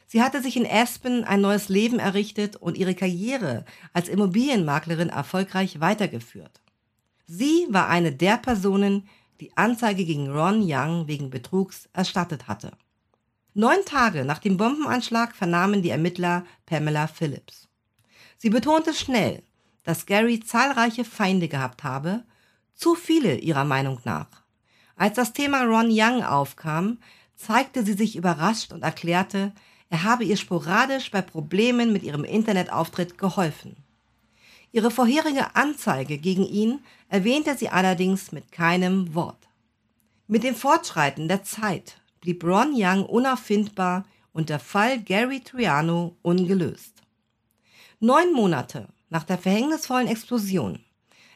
Sie 0.06 0.22
hatte 0.22 0.40
sich 0.40 0.56
in 0.56 0.70
Aspen 0.70 1.24
ein 1.24 1.40
neues 1.40 1.68
Leben 1.68 1.98
errichtet 1.98 2.54
und 2.54 2.78
ihre 2.78 2.94
Karriere 2.94 3.64
als 3.92 4.08
Immobilienmaklerin 4.08 5.08
erfolgreich 5.08 5.80
weitergeführt. 5.80 6.60
Sie 7.26 7.66
war 7.70 7.88
eine 7.88 8.12
der 8.12 8.36
Personen, 8.36 9.08
die 9.40 9.56
Anzeige 9.56 10.04
gegen 10.04 10.30
Ron 10.30 10.62
Young 10.62 11.08
wegen 11.08 11.28
Betrugs 11.28 11.88
erstattet 11.92 12.46
hatte. 12.46 12.70
Neun 13.58 13.84
Tage 13.84 14.24
nach 14.24 14.38
dem 14.38 14.56
Bombenanschlag 14.56 15.34
vernahmen 15.34 15.82
die 15.82 15.90
Ermittler 15.90 16.46
Pamela 16.64 17.08
Phillips. 17.08 17.66
Sie 18.36 18.50
betonte 18.50 18.94
schnell, 18.94 19.42
dass 19.82 20.06
Gary 20.06 20.38
zahlreiche 20.38 21.04
Feinde 21.04 21.48
gehabt 21.48 21.82
habe 21.82 22.22
zu 22.76 22.94
viele 22.94 23.34
ihrer 23.34 23.64
Meinung 23.64 23.98
nach. 24.04 24.28
Als 24.94 25.16
das 25.16 25.32
Thema 25.32 25.64
Ron 25.64 25.88
Young 25.90 26.22
aufkam, 26.22 26.98
zeigte 27.34 27.84
sie 27.84 27.94
sich 27.94 28.14
überrascht 28.14 28.72
und 28.72 28.84
erklärte, 28.84 29.50
er 29.90 30.04
habe 30.04 30.22
ihr 30.22 30.36
sporadisch 30.36 31.10
bei 31.10 31.20
Problemen 31.20 31.92
mit 31.92 32.04
ihrem 32.04 32.22
Internetauftritt 32.22 33.18
geholfen. 33.18 33.74
Ihre 34.70 34.92
vorherige 34.92 35.56
Anzeige 35.56 36.18
gegen 36.18 36.46
ihn 36.46 36.78
erwähnte 37.08 37.56
sie 37.58 37.70
allerdings 37.70 38.30
mit 38.30 38.52
keinem 38.52 39.16
Wort. 39.16 39.48
Mit 40.28 40.44
dem 40.44 40.54
Fortschreiten 40.54 41.26
der 41.26 41.42
Zeit 41.42 41.97
blieb 42.20 42.44
Ron 42.44 42.72
Young 42.74 43.04
unauffindbar 43.04 44.04
und 44.32 44.48
der 44.48 44.58
Fall 44.58 45.00
Gary 45.00 45.40
Triano 45.40 46.16
ungelöst. 46.22 46.94
Neun 48.00 48.32
Monate 48.32 48.88
nach 49.10 49.24
der 49.24 49.38
verhängnisvollen 49.38 50.08
Explosion 50.08 50.84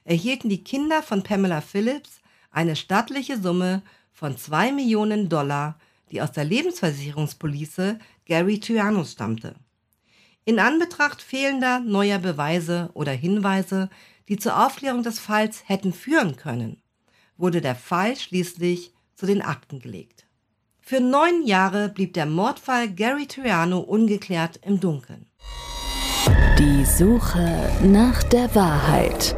erhielten 0.04 0.48
die 0.48 0.62
Kinder 0.62 1.02
von 1.02 1.22
Pamela 1.22 1.60
Phillips 1.60 2.20
eine 2.50 2.76
stattliche 2.76 3.40
Summe 3.40 3.82
von 4.12 4.36
2 4.36 4.72
Millionen 4.72 5.28
Dollar, 5.28 5.78
die 6.10 6.20
aus 6.20 6.32
der 6.32 6.44
Lebensversicherungspolice 6.44 7.98
Gary 8.26 8.60
Trianos 8.60 9.12
stammte. 9.12 9.54
In 10.44 10.58
Anbetracht 10.58 11.22
fehlender 11.22 11.80
neuer 11.80 12.18
Beweise 12.18 12.90
oder 12.94 13.12
Hinweise, 13.12 13.88
die 14.28 14.36
zur 14.36 14.64
Aufklärung 14.64 15.02
des 15.02 15.18
Falls 15.18 15.68
hätten 15.68 15.92
führen 15.92 16.36
können, 16.36 16.82
wurde 17.36 17.60
der 17.60 17.76
Fall 17.76 18.16
schließlich 18.16 18.92
zu 19.14 19.26
den 19.26 19.42
Akten 19.42 19.80
gelegt. 19.80 20.21
Für 20.92 21.00
neun 21.00 21.46
Jahre 21.46 21.88
blieb 21.88 22.12
der 22.12 22.26
Mordfall 22.26 22.86
Gary 22.86 23.26
Triano 23.26 23.78
ungeklärt 23.78 24.60
im 24.62 24.78
Dunkeln. 24.78 25.24
Die 26.58 26.84
Suche 26.84 27.72
nach 27.82 28.22
der 28.24 28.54
Wahrheit. 28.54 29.34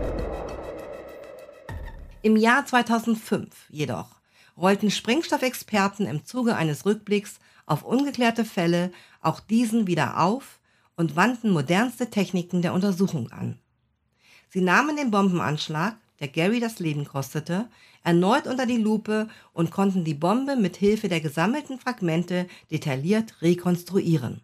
Im 2.22 2.34
Jahr 2.36 2.66
2005 2.66 3.66
jedoch 3.68 4.20
rollten 4.56 4.90
Sprengstoffexperten 4.90 6.08
im 6.08 6.24
Zuge 6.24 6.56
eines 6.56 6.86
Rückblicks 6.86 7.38
auf 7.66 7.84
ungeklärte 7.84 8.44
Fälle 8.44 8.90
auch 9.20 9.38
diesen 9.38 9.86
wieder 9.86 10.18
auf 10.18 10.58
und 10.96 11.14
wandten 11.14 11.50
modernste 11.50 12.10
Techniken 12.10 12.62
der 12.62 12.74
Untersuchung 12.74 13.30
an. 13.30 13.60
Sie 14.48 14.60
nahmen 14.60 14.96
den 14.96 15.12
Bombenanschlag, 15.12 15.98
der 16.18 16.26
Gary 16.26 16.58
das 16.58 16.80
Leben 16.80 17.04
kostete, 17.04 17.68
erneut 18.04 18.46
unter 18.46 18.66
die 18.66 18.76
Lupe 18.76 19.28
und 19.52 19.70
konnten 19.70 20.04
die 20.04 20.14
Bombe 20.14 20.56
mit 20.56 20.76
Hilfe 20.76 21.08
der 21.08 21.20
gesammelten 21.20 21.78
Fragmente 21.78 22.46
detailliert 22.70 23.42
rekonstruieren. 23.42 24.40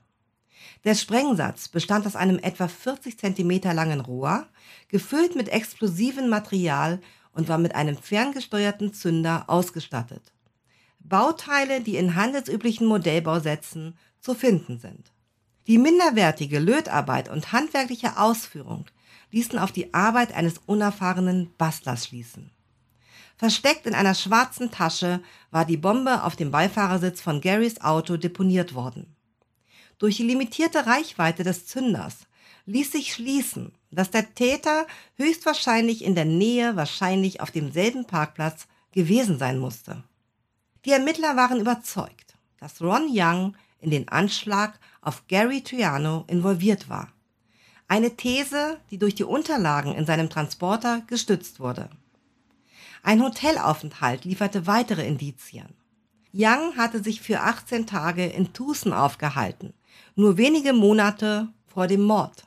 Der 0.84 0.94
Sprengsatz 0.94 1.68
bestand 1.68 2.06
aus 2.06 2.16
einem 2.16 2.38
etwa 2.38 2.66
40 2.66 3.18
cm 3.18 3.60
langen 3.74 4.00
Rohr, 4.00 4.46
gefüllt 4.88 5.36
mit 5.36 5.50
explosivem 5.50 6.28
Material 6.28 7.00
und 7.32 7.48
war 7.48 7.58
mit 7.58 7.74
einem 7.74 7.96
ferngesteuerten 7.96 8.94
Zünder 8.94 9.44
ausgestattet. 9.46 10.32
Bauteile, 10.98 11.80
die 11.80 11.96
in 11.96 12.14
handelsüblichen 12.14 12.86
Modellbausätzen 12.86 13.96
zu 14.20 14.34
finden 14.34 14.78
sind. 14.78 15.12
Die 15.66 15.78
minderwertige 15.78 16.58
Lötarbeit 16.58 17.28
und 17.28 17.52
handwerkliche 17.52 18.18
Ausführung 18.18 18.86
ließen 19.30 19.58
auf 19.58 19.72
die 19.72 19.92
Arbeit 19.92 20.34
eines 20.34 20.58
unerfahrenen 20.66 21.52
Bastlers 21.58 22.06
schließen. 22.06 22.50
Versteckt 23.40 23.86
in 23.86 23.94
einer 23.94 24.14
schwarzen 24.14 24.70
Tasche 24.70 25.22
war 25.50 25.64
die 25.64 25.78
Bombe 25.78 26.24
auf 26.24 26.36
dem 26.36 26.50
Beifahrersitz 26.50 27.22
von 27.22 27.40
Garys 27.40 27.80
Auto 27.80 28.18
deponiert 28.18 28.74
worden. 28.74 29.16
Durch 29.98 30.18
die 30.18 30.24
limitierte 30.24 30.84
Reichweite 30.84 31.42
des 31.42 31.64
Zünders 31.66 32.26
ließ 32.66 32.92
sich 32.92 33.14
schließen, 33.14 33.72
dass 33.90 34.10
der 34.10 34.34
Täter 34.34 34.86
höchstwahrscheinlich 35.14 36.04
in 36.04 36.14
der 36.14 36.26
Nähe, 36.26 36.76
wahrscheinlich 36.76 37.40
auf 37.40 37.50
demselben 37.50 38.06
Parkplatz 38.06 38.66
gewesen 38.92 39.38
sein 39.38 39.58
musste. 39.58 40.04
Die 40.84 40.92
Ermittler 40.92 41.34
waren 41.34 41.60
überzeugt, 41.60 42.34
dass 42.58 42.82
Ron 42.82 43.08
Young 43.10 43.56
in 43.80 43.90
den 43.90 44.06
Anschlag 44.08 44.78
auf 45.00 45.26
Gary 45.28 45.62
Triano 45.62 46.24
involviert 46.26 46.90
war. 46.90 47.10
Eine 47.88 48.16
These, 48.16 48.78
die 48.90 48.98
durch 48.98 49.14
die 49.14 49.24
Unterlagen 49.24 49.94
in 49.94 50.04
seinem 50.04 50.28
Transporter 50.28 51.00
gestützt 51.06 51.58
wurde. 51.58 51.88
Ein 53.02 53.22
Hotelaufenthalt 53.22 54.24
lieferte 54.24 54.66
weitere 54.66 55.06
Indizien. 55.06 55.74
Young 56.32 56.76
hatte 56.76 57.02
sich 57.02 57.20
für 57.20 57.40
18 57.40 57.86
Tage 57.86 58.26
in 58.26 58.52
Tucson 58.52 58.92
aufgehalten, 58.92 59.74
nur 60.14 60.36
wenige 60.36 60.72
Monate 60.72 61.48
vor 61.66 61.86
dem 61.86 62.02
Mord. 62.02 62.44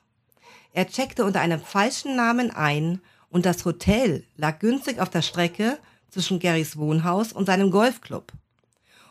Er 0.71 0.87
checkte 0.87 1.25
unter 1.25 1.41
einem 1.41 1.59
falschen 1.59 2.15
Namen 2.15 2.51
ein 2.51 3.01
und 3.29 3.45
das 3.45 3.65
Hotel 3.65 4.23
lag 4.37 4.59
günstig 4.59 4.99
auf 4.99 5.09
der 5.09 5.21
Strecke 5.21 5.79
zwischen 6.09 6.39
Garys 6.39 6.77
Wohnhaus 6.77 7.33
und 7.33 7.47
seinem 7.47 7.71
Golfclub. 7.71 8.31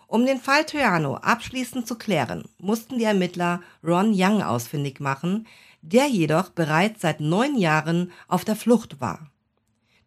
Um 0.06 0.25
den 0.26 0.38
Fall 0.38 0.64
Triano 0.64 1.16
abschließend 1.16 1.87
zu 1.87 1.96
klären, 1.96 2.44
mussten 2.58 2.99
die 2.99 3.04
Ermittler 3.04 3.62
Ron 3.82 4.12
Young 4.14 4.42
ausfindig 4.42 5.00
machen, 5.00 5.46
der 5.80 6.06
jedoch 6.06 6.50
bereits 6.50 7.00
seit 7.00 7.20
neun 7.20 7.56
Jahren 7.56 8.12
auf 8.28 8.44
der 8.44 8.54
Flucht 8.56 9.00
war. 9.00 9.32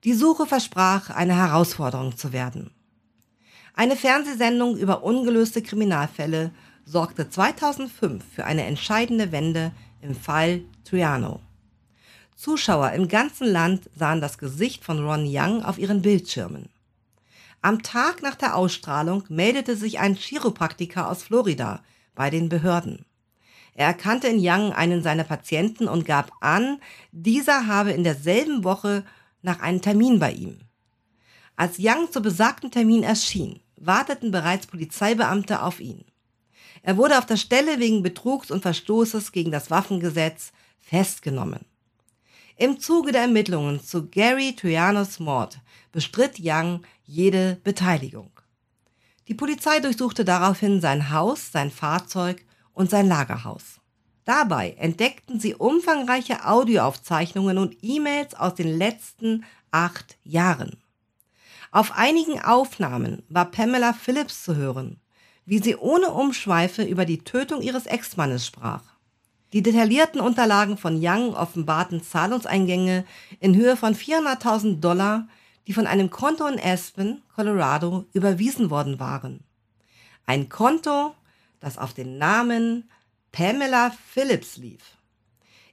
Die 0.06 0.14
Suche 0.14 0.46
versprach, 0.46 1.10
eine 1.10 1.36
Herausforderung 1.36 2.16
zu 2.16 2.32
werden. 2.32 2.70
Eine 3.74 3.96
Fernsehsendung 3.96 4.78
über 4.78 5.04
ungelöste 5.04 5.64
Kriminalfälle 5.64 6.52
sorgte 6.86 7.28
2005 7.28 8.24
für 8.36 8.46
eine 8.46 8.66
entscheidende 8.66 9.32
Wende 9.32 9.72
im 10.02 10.16
Fall 10.16 10.62
Triano. 10.84 11.40
Zuschauer 12.36 12.92
im 12.92 13.08
ganzen 13.08 13.48
Land 13.48 13.90
sahen 13.96 14.22
das 14.22 14.38
Gesicht 14.38 14.84
von 14.84 15.04
Ron 15.04 15.26
Young 15.28 15.64
auf 15.64 15.80
ihren 15.80 16.04
Bildschirmen. 16.04 16.70
Am 17.64 17.82
Tag 17.82 18.22
nach 18.22 18.36
der 18.36 18.56
Ausstrahlung 18.56 19.24
meldete 19.30 19.76
sich 19.76 19.98
ein 19.98 20.14
Chiropraktiker 20.14 21.10
aus 21.10 21.24
Florida 21.24 21.82
bei 22.14 22.30
den 22.30 22.48
Behörden. 22.48 23.06
Er 23.74 23.88
erkannte 23.88 24.28
in 24.28 24.38
Young 24.40 24.72
einen 24.72 25.02
seiner 25.02 25.24
Patienten 25.24 25.88
und 25.88 26.06
gab 26.06 26.32
an, 26.42 26.80
dieser 27.12 27.66
habe 27.66 27.92
in 27.92 28.04
derselben 28.04 28.64
Woche 28.64 29.04
nach 29.46 29.62
einem 29.62 29.82
Termin 29.82 30.20
bei 30.20 30.34
ihm. 30.34 30.60
Als 31.56 31.78
Young 31.80 32.12
zu 32.12 32.22
besagten 32.22 32.72
Termin 32.72 33.04
erschien, 33.04 33.62
warteten 33.78 34.32
bereits 34.32 34.68
Polizeibeamte 34.68 35.62
auf 35.62 35.80
ihn. 35.80 36.04
Er 36.82 36.98
wurde 36.98 37.18
auf 37.18 37.26
der 37.26 37.38
Stelle 37.38 37.80
wegen 37.80 38.04
Betrugs 38.04 38.52
und 38.52 38.62
Verstoßes 38.62 39.32
gegen 39.32 39.52
das 39.52 39.72
Waffengesetz 39.72 40.52
festgenommen. 40.80 41.66
Im 42.58 42.80
Zuge 42.80 43.12
der 43.12 43.22
Ermittlungen 43.22 43.82
zu 43.84 44.08
Gary 44.10 44.56
Trianos 44.56 45.20
Mord 45.20 45.60
bestritt 45.92 46.38
Young 46.40 46.82
jede 47.06 47.60
Beteiligung. 47.64 48.32
Die 49.28 49.34
Polizei 49.34 49.80
durchsuchte 49.80 50.26
daraufhin 50.26 50.82
sein 50.82 51.10
Haus, 51.10 51.52
sein 51.52 51.72
Fahrzeug 51.72 52.46
und 52.74 52.90
sein 52.90 53.08
Lagerhaus. 53.08 53.75
Dabei 54.26 54.72
entdeckten 54.80 55.40
sie 55.40 55.54
umfangreiche 55.54 56.46
Audioaufzeichnungen 56.46 57.60
und 57.60 57.78
E-Mails 57.84 58.34
aus 58.34 58.56
den 58.56 58.76
letzten 58.76 59.46
acht 59.70 60.18
Jahren. 60.24 60.78
Auf 61.72 61.92
einigen 61.92 62.42
Aufnahmen 62.42 63.22
war 63.30 63.46
Pamela 63.46 63.94
Phillips 63.94 64.44
zu 64.44 64.56
hören, 64.56 65.00
wie 65.46 65.60
sie 65.60 65.76
ohne 65.76 66.10
Umschweife 66.10 66.84
über 66.84 67.06
die 67.06 67.20
Tötung 67.20 67.62
ihres 67.62 67.86
Ex-Mannes 67.86 68.48
sprach. 68.48 68.82
Die 69.54 69.62
detaillierten 69.62 70.22
Unterlagen 70.22 70.78
von 70.78 70.98
Young 71.00 71.36
offenbarten 71.36 72.02
Zahlungseingänge 72.02 73.06
in 73.40 73.56
Höhe 73.56 73.78
von 73.78 73.94
400.000 73.94 74.80
Dollar, 74.80 75.28
die 75.68 75.74
von 75.74 75.86
einem 75.86 76.10
Konto 76.10 76.48
in 76.48 76.60
Aspen, 76.60 77.22
Colorado, 77.36 78.06
überwiesen 78.14 78.70
worden 78.70 79.00
waren. 79.00 79.44
Ein 80.26 80.50
Konto, 80.50 81.14
das 81.60 81.78
auf 81.78 81.94
den 81.94 82.18
Namen 82.18 82.90
Pamela 83.36 83.92
Phillips 84.14 84.56
lief. 84.56 84.96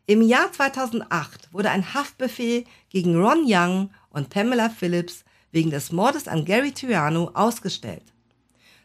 Im 0.07 0.20
Jahr 0.20 0.51
2008 0.51 1.53
wurde 1.53 1.70
ein 1.70 1.94
Haftbefehl 1.94 2.64
gegen 2.88 3.14
Ron 3.14 3.44
Young 3.46 3.90
und 4.11 4.31
Pamela 4.31 4.68
Phillips 4.68 5.22
wegen 5.53 5.70
des 5.70 5.92
Mordes 5.92 6.27
an 6.27 6.44
Gary 6.44 6.72
Triano 6.72 7.31
ausgestellt. 7.35 8.03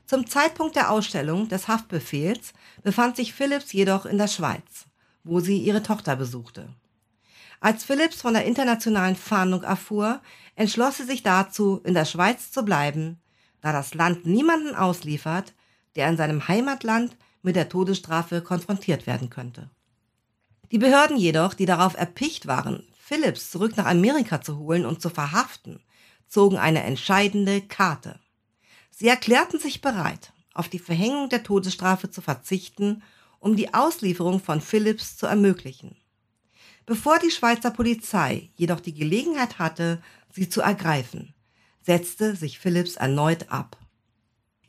Zum 0.05 0.27
Zeitpunkt 0.27 0.75
der 0.75 0.91
Ausstellung 0.91 1.49
des 1.49 1.67
Haftbefehls 1.67 2.53
befand 2.83 3.15
sich 3.15 3.33
Phillips 3.33 3.73
jedoch 3.73 4.05
in 4.05 4.19
der 4.19 4.27
Schweiz, 4.27 4.85
wo 5.23 5.39
sie 5.39 5.57
ihre 5.57 5.81
Tochter 5.81 6.15
besuchte. 6.15 6.69
Als 7.59 7.83
Phillips 7.83 8.21
von 8.21 8.35
der 8.35 8.45
internationalen 8.45 9.15
Fahndung 9.15 9.63
erfuhr, 9.63 10.21
entschloss 10.53 10.97
sie 10.97 11.05
sich 11.05 11.23
dazu, 11.23 11.81
in 11.83 11.95
der 11.95 12.05
Schweiz 12.05 12.51
zu 12.51 12.63
bleiben, 12.63 13.19
da 13.59 13.71
das 13.71 13.95
Land 13.95 14.27
niemanden 14.27 14.75
ausliefert, 14.75 15.55
der 15.95 16.07
in 16.09 16.17
seinem 16.17 16.47
Heimatland 16.47 17.17
mit 17.47 17.55
der 17.55 17.69
Todesstrafe 17.69 18.41
konfrontiert 18.41 19.07
werden 19.07 19.29
könnte. 19.29 19.69
Die 20.73 20.77
Behörden 20.77 21.15
jedoch, 21.15 21.53
die 21.53 21.65
darauf 21.65 21.95
erpicht 21.95 22.45
waren, 22.45 22.83
Phillips 22.99 23.51
zurück 23.51 23.77
nach 23.77 23.85
Amerika 23.85 24.41
zu 24.41 24.57
holen 24.57 24.85
und 24.85 25.01
zu 25.01 25.09
verhaften, 25.09 25.79
zogen 26.27 26.57
eine 26.57 26.83
entscheidende 26.83 27.61
Karte. 27.61 28.19
Sie 28.91 29.07
erklärten 29.07 29.61
sich 29.61 29.79
bereit, 29.79 30.33
auf 30.53 30.67
die 30.67 30.77
Verhängung 30.77 31.29
der 31.29 31.43
Todesstrafe 31.43 32.11
zu 32.11 32.19
verzichten, 32.21 33.01
um 33.39 33.55
die 33.55 33.73
Auslieferung 33.73 34.41
von 34.41 34.59
Phillips 34.59 35.15
zu 35.15 35.25
ermöglichen. 35.25 35.95
Bevor 36.85 37.17
die 37.17 37.31
Schweizer 37.31 37.71
Polizei 37.71 38.49
jedoch 38.57 38.81
die 38.81 38.93
Gelegenheit 38.93 39.57
hatte, 39.57 40.03
sie 40.33 40.49
zu 40.49 40.59
ergreifen, 40.59 41.33
setzte 41.81 42.35
sich 42.35 42.59
Phillips 42.59 42.97
erneut 42.97 43.49
ab. 43.49 43.77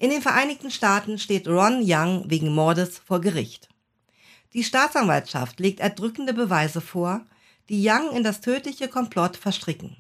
In 0.01 0.11
den 0.11 0.23
Vereinigten 0.23 0.71
Staaten 0.71 1.19
steht 1.19 1.49
Ron 1.49 1.83
Young 1.85 2.31
wegen 2.31 2.55
Mordes 2.55 2.99
vor 3.05 3.21
Gericht. 3.21 3.69
Die 4.53 4.63
Staatsanwaltschaft 4.63 5.59
legt 5.59 5.81
erdrückende 5.81 6.33
Beweise 6.33 6.81
vor, 6.81 7.27
die 7.69 7.85
Young 7.85 8.15
in 8.15 8.23
das 8.23 8.41
tödliche 8.41 8.87
Komplott 8.87 9.37
verstricken. 9.37 9.97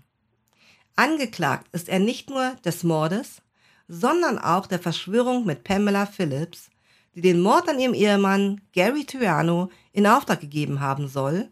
Angeklagt 0.94 1.66
ist 1.72 1.88
er 1.88 1.98
nicht 1.98 2.30
nur 2.30 2.54
des 2.64 2.84
Mordes, 2.84 3.42
sondern 3.88 4.38
auch 4.38 4.68
der 4.68 4.78
Verschwörung 4.78 5.44
mit 5.44 5.64
Pamela 5.64 6.06
Phillips, 6.06 6.70
die 7.16 7.20
den 7.20 7.40
Mord 7.40 7.68
an 7.68 7.80
ihrem 7.80 7.94
Ehemann 7.94 8.60
Gary 8.72 9.04
Triano 9.04 9.68
in 9.92 10.06
Auftrag 10.06 10.40
gegeben 10.40 10.80
haben 10.80 11.08
soll, 11.08 11.48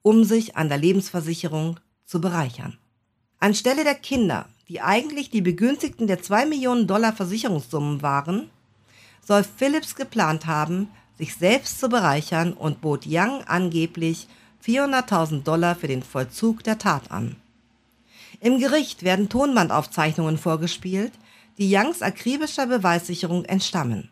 um 0.00 0.24
sich 0.24 0.56
an 0.56 0.70
der 0.70 0.78
Lebensversicherung 0.78 1.78
zu 2.06 2.22
bereichern. 2.22 2.78
Anstelle 3.38 3.84
der 3.84 3.96
Kinder, 3.96 4.48
die 4.72 4.80
eigentlich 4.80 5.28
die 5.28 5.42
Begünstigten 5.42 6.06
der 6.06 6.22
2 6.22 6.46
Millionen 6.46 6.86
Dollar 6.86 7.12
Versicherungssummen 7.12 8.00
waren, 8.00 8.48
soll 9.22 9.44
Phillips 9.44 9.96
geplant 9.96 10.46
haben, 10.46 10.88
sich 11.18 11.34
selbst 11.34 11.78
zu 11.78 11.90
bereichern 11.90 12.54
und 12.54 12.80
bot 12.80 13.04
Young 13.06 13.44
angeblich 13.44 14.28
400.000 14.64 15.42
Dollar 15.42 15.76
für 15.76 15.88
den 15.88 16.02
Vollzug 16.02 16.64
der 16.64 16.78
Tat 16.78 17.10
an. 17.10 17.36
Im 18.40 18.58
Gericht 18.60 19.02
werden 19.02 19.28
Tonbandaufzeichnungen 19.28 20.38
vorgespielt, 20.38 21.12
die 21.58 21.70
Youngs 21.70 22.00
akribischer 22.00 22.66
Beweissicherung 22.66 23.44
entstammen. 23.44 24.10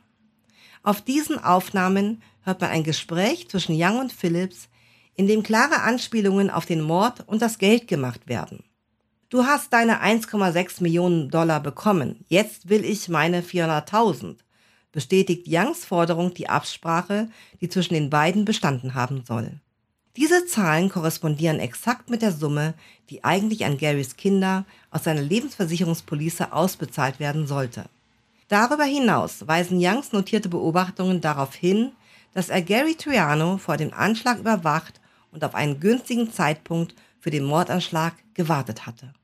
Auf 0.82 1.00
diesen 1.00 1.42
Aufnahmen 1.42 2.20
hört 2.42 2.60
man 2.60 2.68
ein 2.68 2.84
Gespräch 2.84 3.48
zwischen 3.48 3.76
Young 3.78 3.98
und 3.98 4.12
Phillips, 4.12 4.68
in 5.16 5.26
dem 5.26 5.42
klare 5.42 5.80
Anspielungen 5.80 6.50
auf 6.50 6.66
den 6.66 6.82
Mord 6.82 7.26
und 7.26 7.40
das 7.40 7.56
Geld 7.56 7.88
gemacht 7.88 8.28
werden. 8.28 8.62
Du 9.30 9.44
hast 9.44 9.72
deine 9.72 10.02
1,6 10.02 10.82
Millionen 10.82 11.30
Dollar 11.30 11.60
bekommen. 11.60 12.24
Jetzt 12.26 12.68
will 12.68 12.84
ich 12.84 13.08
meine 13.08 13.42
400.000. 13.42 14.38
Bestätigt 14.90 15.46
Youngs 15.46 15.84
Forderung 15.84 16.34
die 16.34 16.48
Absprache, 16.48 17.28
die 17.60 17.68
zwischen 17.68 17.94
den 17.94 18.10
beiden 18.10 18.44
bestanden 18.44 18.94
haben 18.94 19.22
soll. 19.24 19.52
Diese 20.16 20.46
Zahlen 20.46 20.88
korrespondieren 20.88 21.60
exakt 21.60 22.10
mit 22.10 22.22
der 22.22 22.32
Summe, 22.32 22.74
die 23.08 23.22
eigentlich 23.22 23.64
an 23.64 23.78
Garys 23.78 24.16
Kinder 24.16 24.64
aus 24.90 25.04
seiner 25.04 25.22
Lebensversicherungspolice 25.22 26.52
ausbezahlt 26.52 27.20
werden 27.20 27.46
sollte. 27.46 27.84
Darüber 28.48 28.82
hinaus 28.82 29.46
weisen 29.46 29.78
Youngs 29.80 30.10
notierte 30.10 30.48
Beobachtungen 30.48 31.20
darauf 31.20 31.54
hin, 31.54 31.92
dass 32.34 32.48
er 32.48 32.62
Gary 32.62 32.96
Triano 32.96 33.58
vor 33.58 33.76
dem 33.76 33.94
Anschlag 33.94 34.40
überwacht 34.40 35.00
und 35.30 35.44
auf 35.44 35.54
einen 35.54 35.78
günstigen 35.78 36.32
Zeitpunkt 36.32 36.96
für 37.20 37.30
den 37.30 37.44
Mordanschlag 37.44 38.14
gewartet 38.34 38.86
hatte. 38.86 39.14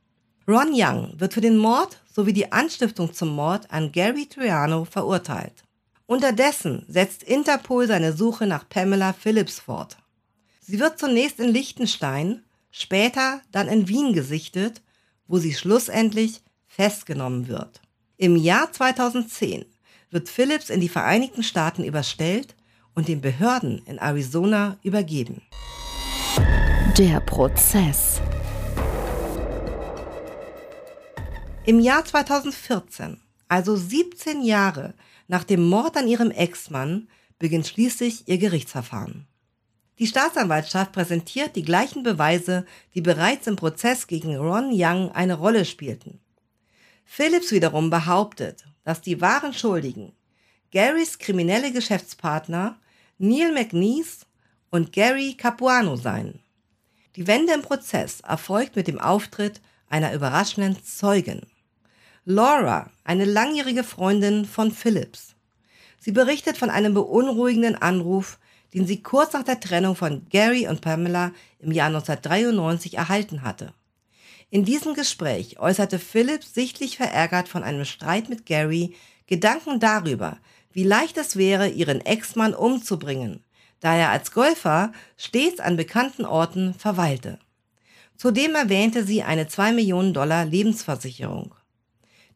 Ron 0.49 0.71
Young 0.73 1.13
wird 1.19 1.35
für 1.35 1.41
den 1.41 1.57
Mord 1.57 2.01
sowie 2.13 2.33
die 2.33 2.53
Anstiftung 2.53 3.13
zum 3.13 3.35
Mord 3.35 3.71
an 3.73 3.91
Gary 3.91 4.27
Triano 4.27 4.85
verurteilt. 4.85 5.65
Unterdessen 6.07 6.85
setzt 6.89 7.25
Interpol 7.25 7.89
seine 7.89 8.13
Suche 8.13 8.47
nach 8.47 8.69
Pamela 8.69 9.13
Phillips 9.13 9.59
fort. 9.59 9.97
Sie 10.61 10.79
wird 10.79 11.01
zunächst 11.01 11.41
in 11.41 11.49
Liechtenstein, 11.49 12.45
später 12.71 13.41
dann 13.51 13.67
in 13.67 13.89
Wien 13.89 14.13
gesichtet, 14.13 14.83
wo 15.27 15.39
sie 15.39 15.53
schlussendlich 15.53 16.43
festgenommen 16.69 17.49
wird. 17.49 17.81
Im 18.17 18.37
Jahr 18.37 18.73
2010 18.73 19.65
wird 20.11 20.29
Phillips 20.29 20.71
in 20.71 20.81
die 20.81 20.89
Vereinigten 20.89 21.43
Staaten 21.43 21.83
überstellt 21.83 22.55
und 22.95 23.09
den 23.09 23.21
Behörden 23.21 23.83
in 23.87 23.99
Arizona 23.99 24.79
übergeben. 24.85 25.43
Der 26.97 27.21
Prozess. 27.21 28.21
Im 31.67 31.81
Jahr 31.81 32.05
2014, 32.05 33.21
also 33.49 33.75
17 33.75 34.45
Jahre 34.45 34.95
nach 35.27 35.43
dem 35.43 35.69
Mord 35.69 35.97
an 35.97 36.07
ihrem 36.07 36.31
Ex-Mann, 36.31 37.09
beginnt 37.41 37.67
schließlich 37.67 38.29
ihr 38.29 38.39
Gerichtsverfahren. 38.39 39.27
Die 39.99 40.07
Staatsanwaltschaft 40.07 40.93
präsentiert 40.93 41.57
die 41.57 41.65
gleichen 41.65 42.05
Beweise, 42.05 42.65
die 42.95 43.01
bereits 43.01 43.49
im 43.49 43.57
Prozess 43.57 44.07
gegen 44.07 44.37
Ron 44.37 44.71
Young 44.73 45.11
eine 45.11 45.35
Rolle 45.35 45.65
spielten. 45.65 46.21
Phillips 47.05 47.51
wiederum 47.51 47.91
behauptet, 47.91 48.65
dass 48.85 49.01
die 49.01 49.21
wahren 49.21 49.53
Schuldigen 49.53 50.13
Garys 50.71 51.19
kriminelle 51.19 51.73
Geschäftspartner 51.73 52.79
Neil 53.19 53.53
McNeese 53.53 54.25
und 54.71 54.93
Gary 54.93 55.35
Capuano 55.35 55.97
seien. 55.97 56.39
Die 57.17 57.27
Wende 57.27 57.55
im 57.55 57.63
Prozess 57.63 58.21
erfolgt 58.21 58.77
mit 58.77 58.87
dem 58.87 59.01
Auftritt 59.01 59.61
einer 59.89 60.15
überraschenden 60.15 60.81
Zeugin. 60.85 61.41
Laura, 62.29 62.91
eine 63.05 63.25
langjährige 63.25 63.85
Freundin 63.85 64.47
von 64.47 64.73
Phillips. 64.73 65.37
Sie 66.01 66.11
berichtet 66.11 66.57
von 66.57 66.71
einem 66.71 66.93
beunruhigenden 66.93 67.77
Anruf, 67.77 68.41
den 68.75 68.85
sie 68.85 69.01
kurz 69.01 69.33
nach 69.33 69.45
der 69.45 69.61
Trennung 69.61 69.95
von 69.95 70.27
Gary 70.29 70.67
und 70.67 70.81
Pamela 70.81 71.31
im 71.61 71.71
Jahr 71.71 71.87
1993 71.87 72.95
erhalten 72.95 73.43
hatte. 73.43 73.73
In 74.51 74.65
diesem 74.65 74.95
Gespräch 74.95 75.61
äußerte 75.61 76.01
Phillips 76.01 76.53
sichtlich 76.53 76.97
verärgert 76.97 77.49
von 77.49 77.63
einem 77.63 77.85
Streit 77.85 78.29
mit 78.29 78.45
Gary 78.45 78.97
Gedanken 79.29 79.79
darüber, 79.79 80.39
wie 80.73 80.83
leicht 80.83 81.19
es 81.19 81.37
wäre, 81.37 81.69
ihren 81.69 82.01
Ex-Mann 82.01 82.55
umzubringen, 82.55 83.45
da 83.79 83.95
er 83.95 84.11
als 84.11 84.33
Golfer 84.33 84.91
stets 85.17 85.61
an 85.61 85.77
bekannten 85.77 86.25
Orten 86.25 86.75
verweilte. 86.75 87.39
Zudem 88.17 88.57
erwähnte 88.57 89.05
sie 89.05 89.23
eine 89.23 89.47
2 89.47 89.71
Millionen 89.71 90.13
Dollar 90.13 90.45
Lebensversicherung. 90.45 91.55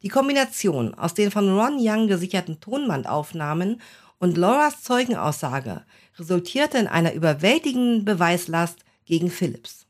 Die 0.02 0.08
Kombination 0.08 0.94
aus 0.94 1.12
den 1.12 1.30
von 1.30 1.58
Ron 1.58 1.76
Young 1.78 2.08
gesicherten 2.08 2.60
Tonbandaufnahmen 2.60 3.80
und 4.18 4.38
Lauras 4.38 4.82
Zeugenaussage 4.82 5.84
resultierte 6.18 6.78
in 6.78 6.86
einer 6.86 7.12
überwältigenden 7.12 8.04
Beweislast 8.04 8.78
gegen 9.04 9.30
Phillips. 9.30 9.86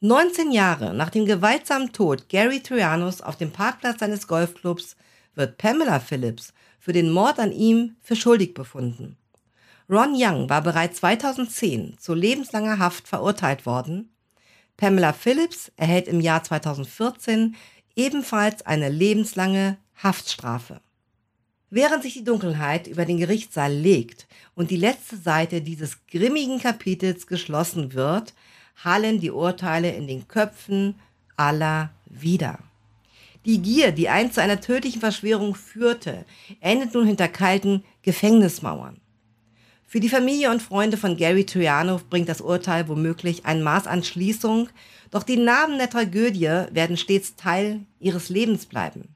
19 0.00 0.52
Jahre 0.52 0.94
nach 0.94 1.10
dem 1.10 1.26
gewaltsamen 1.26 1.92
Tod 1.92 2.28
Gary 2.28 2.60
Trianos 2.60 3.20
auf 3.20 3.36
dem 3.36 3.50
Parkplatz 3.50 3.98
seines 3.98 4.28
Golfclubs 4.28 4.94
wird 5.34 5.58
Pamela 5.58 5.98
Phillips 5.98 6.52
für 6.78 6.92
den 6.92 7.10
Mord 7.10 7.40
an 7.40 7.50
ihm 7.50 7.96
für 8.00 8.14
schuldig 8.14 8.54
befunden. 8.54 9.16
Ron 9.90 10.12
Young 10.14 10.48
war 10.48 10.62
bereits 10.62 10.98
2010 10.98 11.96
zu 11.98 12.14
lebenslanger 12.14 12.78
Haft 12.78 13.08
verurteilt 13.08 13.66
worden. 13.66 14.12
Pamela 14.76 15.12
Phillips 15.12 15.72
erhält 15.76 16.06
im 16.06 16.20
Jahr 16.20 16.44
2014 16.44 17.56
ebenfalls 17.98 18.64
eine 18.64 18.88
lebenslange 18.88 19.76
Haftstrafe. 20.02 20.80
Während 21.68 22.02
sich 22.02 22.14
die 22.14 22.24
Dunkelheit 22.24 22.86
über 22.86 23.04
den 23.04 23.18
Gerichtssaal 23.18 23.72
legt 23.72 24.26
und 24.54 24.70
die 24.70 24.76
letzte 24.76 25.16
Seite 25.18 25.60
dieses 25.60 26.06
grimmigen 26.06 26.60
Kapitels 26.60 27.26
geschlossen 27.26 27.92
wird, 27.92 28.32
hallen 28.82 29.20
die 29.20 29.32
Urteile 29.32 29.90
in 29.90 30.06
den 30.06 30.28
Köpfen 30.28 30.94
aller 31.36 31.90
wieder. 32.06 32.60
Die 33.44 33.60
Gier, 33.60 33.92
die 33.92 34.08
einst 34.08 34.36
zu 34.36 34.42
einer 34.42 34.60
tödlichen 34.60 35.00
Verschwörung 35.00 35.54
führte, 35.54 36.24
endet 36.60 36.94
nun 36.94 37.06
hinter 37.06 37.28
kalten 37.28 37.84
Gefängnismauern. 38.02 39.00
Für 39.90 40.00
die 40.00 40.10
Familie 40.10 40.50
und 40.50 40.60
Freunde 40.60 40.98
von 40.98 41.16
Gary 41.16 41.46
Triano 41.46 41.98
bringt 42.10 42.28
das 42.28 42.42
Urteil 42.42 42.88
womöglich 42.88 43.46
ein 43.46 43.62
Maß 43.62 43.86
an 43.86 44.04
Schließung, 44.04 44.68
doch 45.10 45.22
die 45.22 45.38
Narben 45.38 45.78
der 45.78 45.88
Tragödie 45.88 46.66
werden 46.72 46.98
stets 46.98 47.36
Teil 47.36 47.80
ihres 47.98 48.28
Lebens 48.28 48.66
bleiben. 48.66 49.08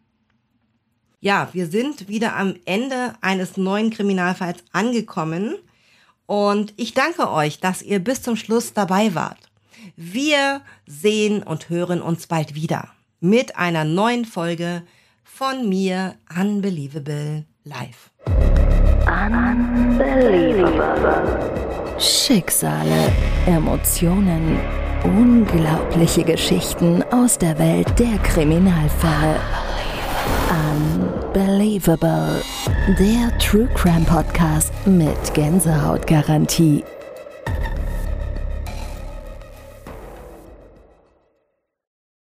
Ja, 1.20 1.50
wir 1.52 1.66
sind 1.66 2.08
wieder 2.08 2.36
am 2.36 2.54
Ende 2.64 3.12
eines 3.20 3.58
neuen 3.58 3.90
Kriminalfalls 3.90 4.64
angekommen 4.72 5.56
und 6.24 6.72
ich 6.78 6.94
danke 6.94 7.30
euch, 7.30 7.60
dass 7.60 7.82
ihr 7.82 7.98
bis 7.98 8.22
zum 8.22 8.36
Schluss 8.36 8.72
dabei 8.72 9.14
wart. 9.14 9.50
Wir 9.96 10.62
sehen 10.86 11.42
und 11.42 11.68
hören 11.68 12.00
uns 12.00 12.26
bald 12.28 12.54
wieder 12.54 12.88
mit 13.20 13.56
einer 13.56 13.84
neuen 13.84 14.24
Folge 14.24 14.84
von 15.22 15.68
mir 15.68 16.14
Unbelievable 16.34 17.44
Live. 17.62 18.10
Unbelievable. 19.12 20.80
Schicksale, 21.98 23.12
Emotionen, 23.46 24.58
unglaubliche 25.04 26.24
Geschichten 26.24 27.04
aus 27.12 27.36
der 27.36 27.58
Welt 27.58 27.98
der 27.98 28.16
Kriminalfälle. 28.22 29.36
Unbelievable. 31.34 32.42
Der 32.98 33.36
True 33.38 33.68
Crime 33.74 34.06
Podcast 34.06 34.72
mit 34.86 35.34
Gänsehautgarantie. 35.34 36.82